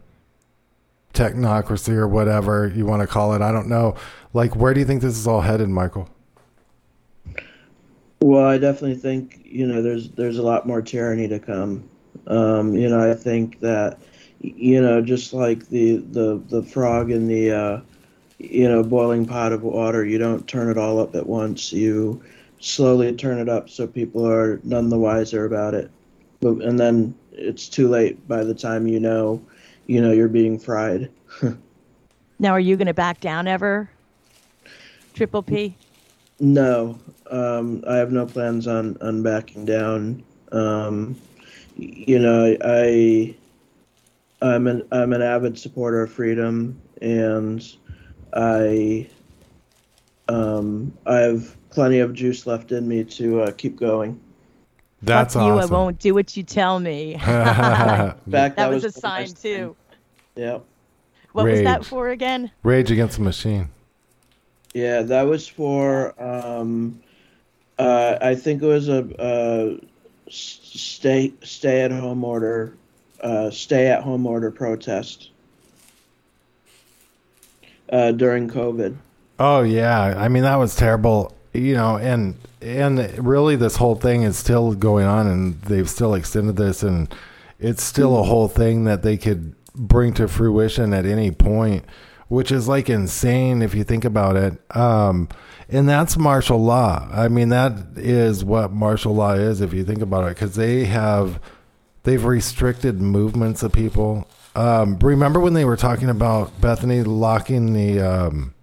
[1.14, 3.42] technocracy or whatever you want to call it.
[3.42, 3.96] I don't know.
[4.34, 6.10] Like, where do you think this is all headed, Michael?
[8.22, 11.90] Well, I definitely think you know there's there's a lot more tyranny to come.
[12.28, 14.00] Um, you know, I think that
[14.40, 17.82] you know just like the the the frog in the uh,
[18.38, 21.72] you know boiling pot of water, you don't turn it all up at once.
[21.72, 22.22] You
[22.60, 25.92] slowly turn it up so people are none the wiser about it.
[26.42, 29.42] But and then it's too late by the time you know,
[29.88, 31.10] you know you're being fried.
[32.38, 33.90] Now, are you going to back down ever?
[35.14, 35.76] Triple P?
[36.40, 37.00] No,
[37.32, 40.24] um, I have no plans on on backing down.
[40.52, 41.16] Um,
[41.76, 43.36] you know, I
[44.42, 47.66] I'm an I'm an avid supporter of freedom, and
[48.34, 49.08] I
[50.28, 54.20] um, I have plenty of juice left in me to uh, keep going.
[55.02, 57.14] That's Fuck you, I won't do what you tell me.
[57.14, 59.34] In fact, that was a one of the sign, too.
[59.34, 59.76] things.
[60.36, 60.60] Yeah,
[61.34, 62.52] What was that for again?
[62.64, 63.70] Rage Against the Machine.
[64.74, 67.02] yeah, that was for um,
[67.78, 69.80] uh, I think it was a, a s-
[70.30, 72.76] stay stay at home order,
[73.22, 75.32] uh, stay at home order protest
[77.90, 78.96] uh, during COVID.
[79.40, 81.36] Oh yeah, I mean that was terrible.
[81.54, 86.14] You know, and and really this whole thing is still going on, and they've still
[86.14, 87.14] extended this, and
[87.60, 91.86] it's still a whole thing that they could bring to fruition at any point.
[92.28, 94.60] Which is like insane if you think about it.
[94.76, 95.30] Um,
[95.70, 97.08] and that's martial law.
[97.12, 100.86] I mean, that is what martial law is if you think about it, because they
[100.86, 101.40] have
[102.04, 104.28] they've restricted movements of people.
[104.56, 108.54] Um, remember when they were talking about Bethany locking the um,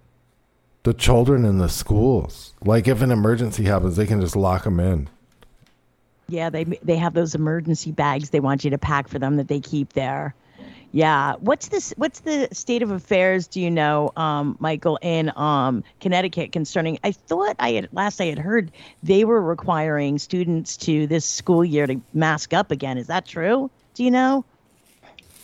[0.84, 2.54] the children in the schools?
[2.64, 5.08] Like, if an emergency happens, they can just lock them in.
[6.28, 9.48] Yeah, they they have those emergency bags they want you to pack for them that
[9.48, 10.34] they keep there.
[10.92, 11.34] Yeah.
[11.40, 11.94] What's this?
[11.96, 13.46] What's the state of affairs?
[13.48, 16.98] Do you know, um, Michael, in um, Connecticut concerning?
[17.02, 18.70] I thought I had last I had heard
[19.02, 22.98] they were requiring students to this school year to mask up again.
[22.98, 23.70] Is that true?
[23.94, 24.44] Do you know?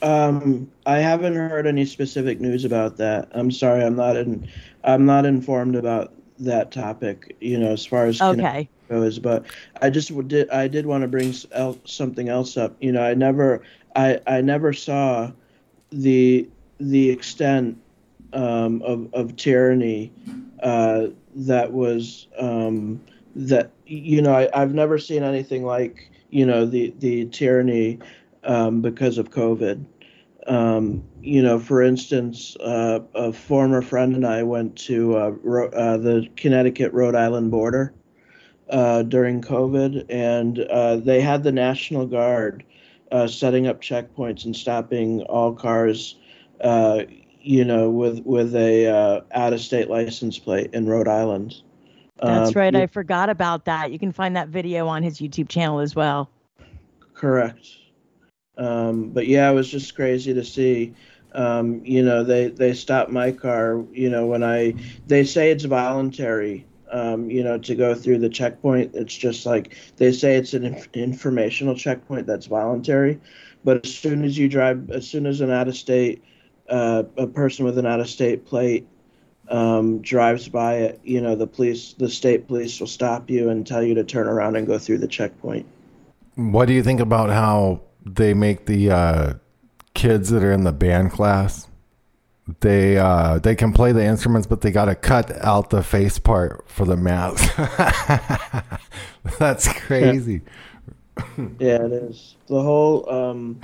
[0.03, 3.29] Um, I haven't heard any specific news about that.
[3.33, 4.49] I'm sorry, I'm not in.
[4.85, 7.37] I'm not informed about that topic.
[7.41, 9.45] You know, as far as okay goes, but
[9.81, 10.51] I just did.
[10.51, 11.35] I did want to bring
[11.85, 12.77] something else up.
[12.81, 13.63] You know, I never
[13.99, 15.33] I, I never saw
[15.91, 17.77] the the extent
[18.33, 20.13] um, of of tyranny
[20.63, 23.01] uh, that was um,
[23.35, 27.99] that you know I, I've never seen anything like you know the the tyranny
[28.45, 29.85] um, because of COVID.
[30.47, 35.71] Um, you know, for instance, uh, a former friend and I went to uh, Ro-
[35.71, 37.93] uh, the Connecticut Rhode Island border
[38.71, 42.65] uh, during COVID, and uh, they had the National Guard
[43.11, 46.17] uh, setting up checkpoints and stopping all cars,
[46.61, 47.03] uh,
[47.41, 51.63] you know, with with a uh, out of state license plate in Rhode Island.
[52.21, 52.75] That's um, right.
[52.75, 53.93] I forgot about that.
[53.93, 56.29] You can find that video on his YouTube channel as well.
[57.15, 57.67] Correct.
[58.57, 60.95] Um, but yeah, it was just crazy to see.
[61.33, 63.85] Um, you know, they they stopped my car.
[63.93, 64.75] You know, when I
[65.07, 68.95] they say it's voluntary um, you know, to go through the checkpoint.
[68.95, 73.21] It's just like they say it's an inf- informational checkpoint that's voluntary.
[73.65, 76.23] But as soon as you drive, as soon as an out of state,
[76.69, 78.87] uh, a person with an out of state plate
[79.49, 83.67] um, drives by it, you know, the police, the state police will stop you and
[83.67, 85.67] tell you to turn around and go through the checkpoint.
[86.37, 89.35] What do you think about how they make the uh,
[89.95, 91.68] kids that are in the band class
[92.61, 96.19] they uh they can play the instruments but they got to cut out the face
[96.19, 97.55] part for the mask
[99.39, 100.41] that's crazy
[101.59, 103.61] yeah it is the whole um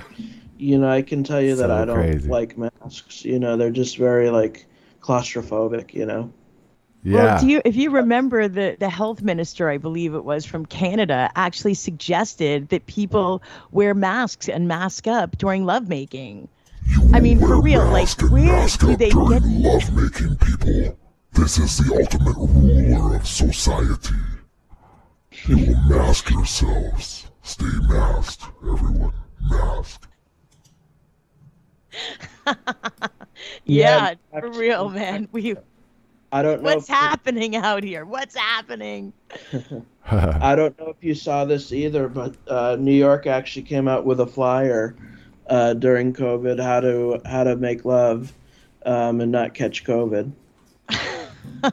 [0.57, 2.29] you know i can tell you that i don't crazy.
[2.29, 4.65] like masks you know they're just very like
[5.01, 6.31] claustrophobic you know
[7.05, 7.23] yeah.
[7.23, 10.65] Well, do you, if you remember, the, the health minister, I believe it was from
[10.65, 16.49] Canada, actually suggested that people wear masks and mask up during lovemaking.
[17.13, 20.97] I mean, for real, like, where do they get love-making people?
[21.33, 24.15] This is the ultimate ruler of society.
[25.45, 27.27] You will mask yourselves.
[27.43, 29.13] Stay masked, everyone.
[29.49, 30.07] Masked.
[33.65, 35.27] yeah, yeah, for real, man.
[35.31, 35.55] We.
[36.31, 36.75] I don't know.
[36.75, 38.05] What's happening out here?
[38.05, 39.13] What's happening?
[40.11, 44.05] I don't know if you saw this either, but uh, New York actually came out
[44.05, 44.95] with a flyer
[45.47, 48.33] uh, during COVID how to how to make love
[48.85, 50.31] um, and not catch COVID.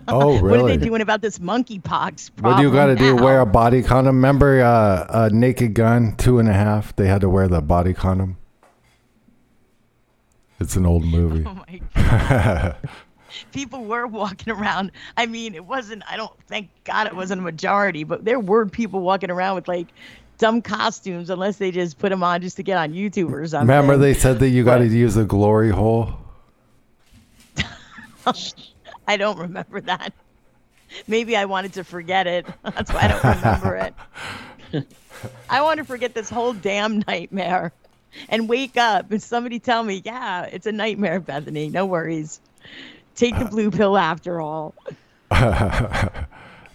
[0.09, 0.43] oh, really?
[0.43, 2.43] what are they doing about this monkeypox problem?
[2.43, 3.17] What do you got to do?
[3.17, 4.17] Wear a body condom.
[4.17, 6.95] Remember uh, a Naked Gun, two and a half?
[6.97, 8.37] They had to wear the body condom.
[10.61, 11.45] It's an old movie.
[11.47, 12.77] Oh my god.
[13.53, 14.93] People were walking around.
[15.17, 16.03] I mean, it wasn't.
[16.09, 16.33] I don't.
[16.47, 19.89] Thank God it wasn't a majority, but there were people walking around with like
[20.39, 23.69] dumb costumes unless they just put them on just to get on YouTube or something.
[23.69, 26.15] Remember they said that you got to use a glory hole?
[29.07, 30.13] I don't remember that.
[31.07, 32.47] Maybe I wanted to forget it.
[32.63, 34.87] That's why I don't remember it.
[35.51, 37.73] I want to forget this whole damn nightmare
[38.29, 41.69] and wake up and somebody tell me, yeah, it's a nightmare, Bethany.
[41.69, 42.41] No worries.
[43.15, 44.75] Take the uh, blue pill after all.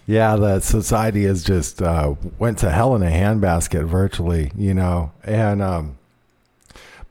[0.08, 5.12] Yeah, the society has just uh, went to hell in a handbasket virtually, you know.
[5.22, 5.98] And um,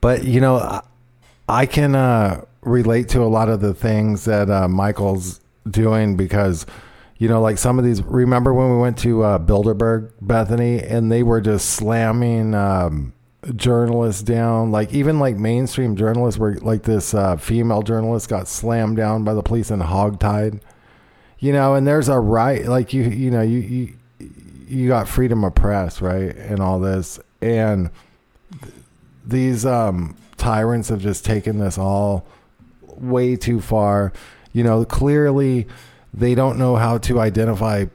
[0.02, 0.82] but you know,
[1.48, 5.40] I, can uh, relate to a lot of the things that uh, Michael's
[5.70, 6.66] doing because
[7.20, 8.02] you know, like some of these.
[8.02, 13.14] Remember when we went to uh, Bilderberg, Bethany, and they were just slamming um,
[13.56, 14.72] journalists down.
[14.72, 19.36] Like even like mainstream journalists were like this uh, female journalist got slammed down by
[19.36, 20.62] the police and hogtied
[21.40, 23.94] you know, and there's a right, like you, you know, you, you,
[24.68, 27.90] you got freedom of press, right, and all this, and
[28.62, 28.74] th-
[29.26, 32.26] these um, tyrants have just taken this all
[32.82, 34.14] way too far.
[34.54, 35.68] You know, clearly
[36.14, 37.86] they don't know how to identify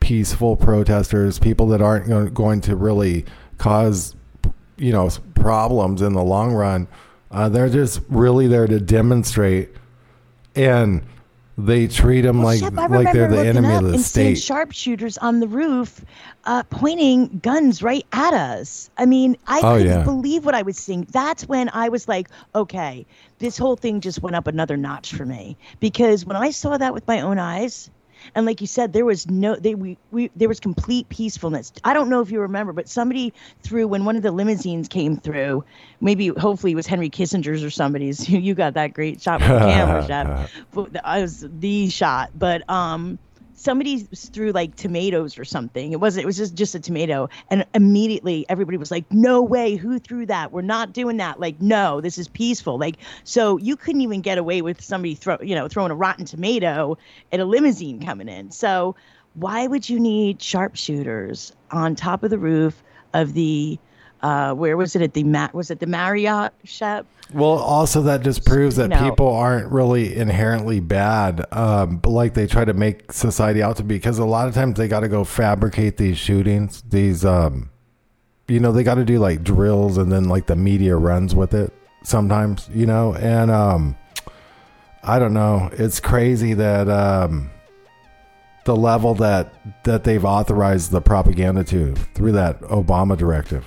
[0.00, 3.24] peaceful protesters, people that aren't going to really
[3.56, 4.14] cause,
[4.76, 6.86] you know, problems in the long run.
[7.30, 9.70] Uh, they're just really there to demonstrate
[10.54, 11.02] and
[11.56, 14.44] they treat them Well, like Shep, like they're the enemy of the and seeing state.
[14.44, 16.04] sharpshooters on the roof,
[16.46, 18.90] uh, pointing guns right at us.
[18.98, 20.02] I mean, I Oh, couldn't yeah.
[20.02, 21.06] believe what I was seeing.
[21.10, 23.06] That's when I was like, okay,
[23.38, 26.92] this whole thing just went up another notch for me because when I saw that
[26.92, 27.90] with my own eyes.
[28.34, 31.72] And like you said, there was no they we, we there was complete peacefulness.
[31.84, 35.16] I don't know if you remember, but somebody threw when one of the limousines came
[35.16, 35.64] through,
[36.00, 38.28] maybe hopefully it was Henry Kissinger's or somebody's.
[38.44, 40.52] You got that great shot with the camera, Chef.
[40.72, 43.18] But I was the shot, but um,
[43.64, 45.92] somebody threw like tomatoes or something.
[45.92, 46.24] It wasn't.
[46.24, 49.76] It was just just a tomato, and immediately everybody was like, "No way!
[49.76, 50.52] Who threw that?
[50.52, 51.40] We're not doing that!
[51.40, 55.38] Like, no, this is peaceful." Like, so you couldn't even get away with somebody throw
[55.42, 56.98] you know throwing a rotten tomato
[57.32, 58.50] at a limousine coming in.
[58.50, 58.94] So
[59.34, 62.82] why would you need sharpshooters on top of the roof
[63.14, 63.78] of the
[64.24, 67.06] uh, where was it at the Ma- was it the Marriott Shep?
[67.34, 72.46] Well, also that just proves that people aren't really inherently bad, um, but like they
[72.46, 73.96] try to make society out to be.
[73.96, 76.82] Because a lot of times they got to go fabricate these shootings.
[76.88, 77.70] These, um,
[78.48, 81.52] you know, they got to do like drills, and then like the media runs with
[81.52, 81.70] it
[82.02, 82.70] sometimes.
[82.72, 83.94] You know, and um,
[85.02, 85.68] I don't know.
[85.74, 87.50] It's crazy that um,
[88.64, 89.52] the level that
[89.84, 93.66] that they've authorized the propaganda to through that Obama directive.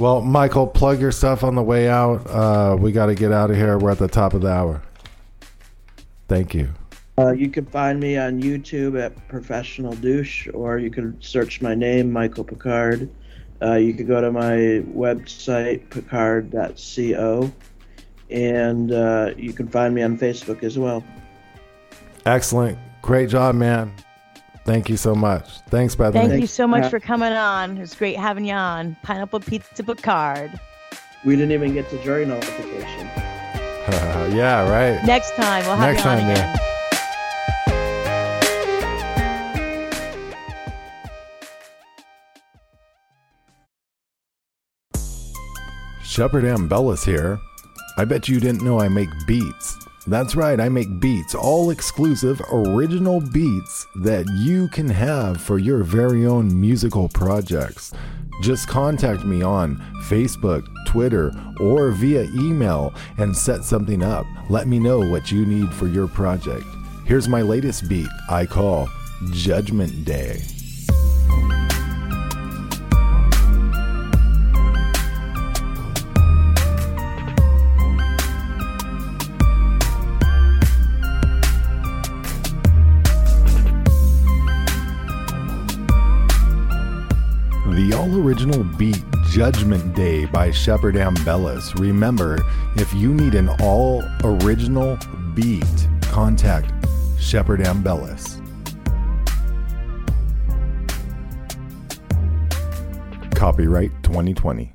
[0.00, 2.26] Well, Michael, plug your stuff on the way out.
[2.26, 3.76] Uh, we got to get out of here.
[3.76, 4.80] We're at the top of the hour.
[6.26, 6.70] Thank you.
[7.18, 11.74] Uh, you can find me on YouTube at Professional Douche, or you can search my
[11.74, 13.10] name, Michael Picard.
[13.60, 17.52] Uh, you can go to my website, picard.co,
[18.30, 21.04] and uh, you can find me on Facebook as well.
[22.24, 22.78] Excellent.
[23.02, 23.92] Great job, man.
[24.64, 25.48] Thank you so much.
[25.68, 26.28] Thanks, Bethany.
[26.28, 26.88] Thank you so much Yeah.
[26.90, 27.76] for coming on.
[27.76, 28.96] It was great having you on.
[29.02, 30.58] Pineapple Pizza Picard.
[31.24, 33.06] We didn't even get to jury notification.
[34.36, 35.04] yeah, right.
[35.04, 36.52] Next time we'll have Next you on time, yeah.
[36.54, 36.60] again.
[46.02, 47.38] Shepard Ambellas here.
[47.96, 49.69] I bet you didn't know I make beats.
[50.06, 55.82] That's right, I make beats, all exclusive, original beats that you can have for your
[55.84, 57.92] very own musical projects.
[58.40, 64.24] Just contact me on Facebook, Twitter, or via email and set something up.
[64.48, 66.64] Let me know what you need for your project.
[67.04, 68.88] Here's my latest beat I call
[69.32, 70.40] Judgment Day.
[88.00, 91.78] All original beat Judgment Day by Shepard Ambellas.
[91.78, 92.38] Remember,
[92.76, 94.98] if you need an all original
[95.34, 96.72] beat, contact
[97.18, 98.40] Shepard Ambellas.
[103.34, 104.72] Copyright 2020.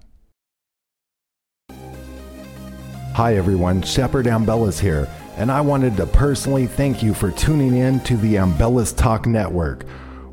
[3.15, 8.01] Hi everyone, Shepard Ambellas here, and I wanted to personally thank you for tuning in
[8.01, 9.83] to the Ambellas Talk Network,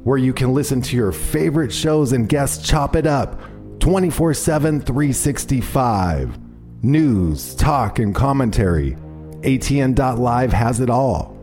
[0.05, 3.41] where you can listen to your favorite shows and guests chop it up
[3.81, 6.39] 24 7, 365.
[6.85, 8.97] News, talk, and commentary.
[9.43, 11.37] ATN.live has it all.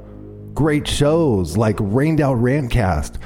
[0.54, 3.18] Great shows like Rained Out Rantcast,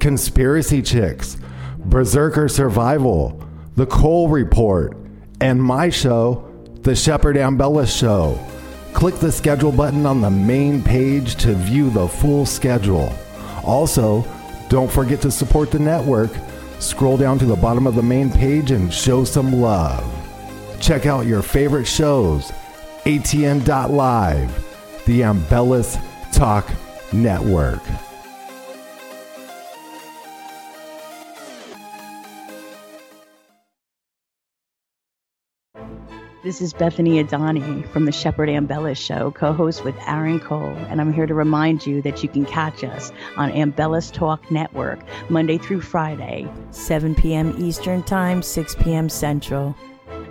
[0.00, 1.36] Conspiracy Chicks,
[1.78, 3.42] Berserker Survival,
[3.76, 4.96] The Cole Report,
[5.40, 6.48] and my show,
[6.82, 8.38] The Shepard Ambella Show.
[8.92, 13.12] Click the schedule button on the main page to view the full schedule.
[13.64, 14.24] Also,
[14.70, 16.30] don't forget to support the network.
[16.78, 20.04] Scroll down to the bottom of the main page and show some love.
[20.80, 22.52] Check out your favorite shows.
[23.04, 25.98] ATN.live, the Ambellas
[26.32, 26.70] Talk
[27.12, 27.82] Network.
[36.42, 40.98] This is Bethany Adani from the Shepard Ambellas Show, co host with Aaron Cole, and
[40.98, 45.58] I'm here to remind you that you can catch us on Ambellas Talk Network Monday
[45.58, 46.48] through Friday.
[46.70, 47.54] 7 p.m.
[47.58, 49.10] Eastern Time, 6 p.m.
[49.10, 49.76] Central.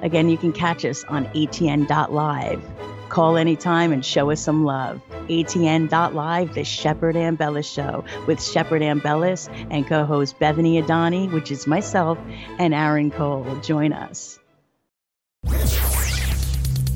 [0.02, 2.64] Again, you can catch us on ATN.live.
[3.10, 5.00] Call anytime and show us some love.
[5.28, 11.68] ATN.live, the Shepard Ambellas Show with Shepard Ambellas and co host Bethany Adani, which is
[11.68, 12.18] myself,
[12.58, 13.60] and Aaron Cole.
[13.62, 14.40] Join us.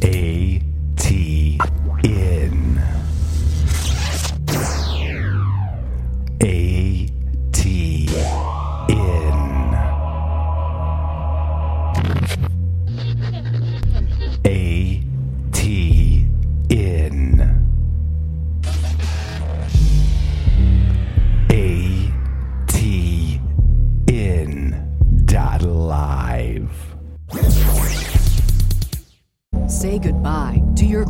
[0.04, 0.33] A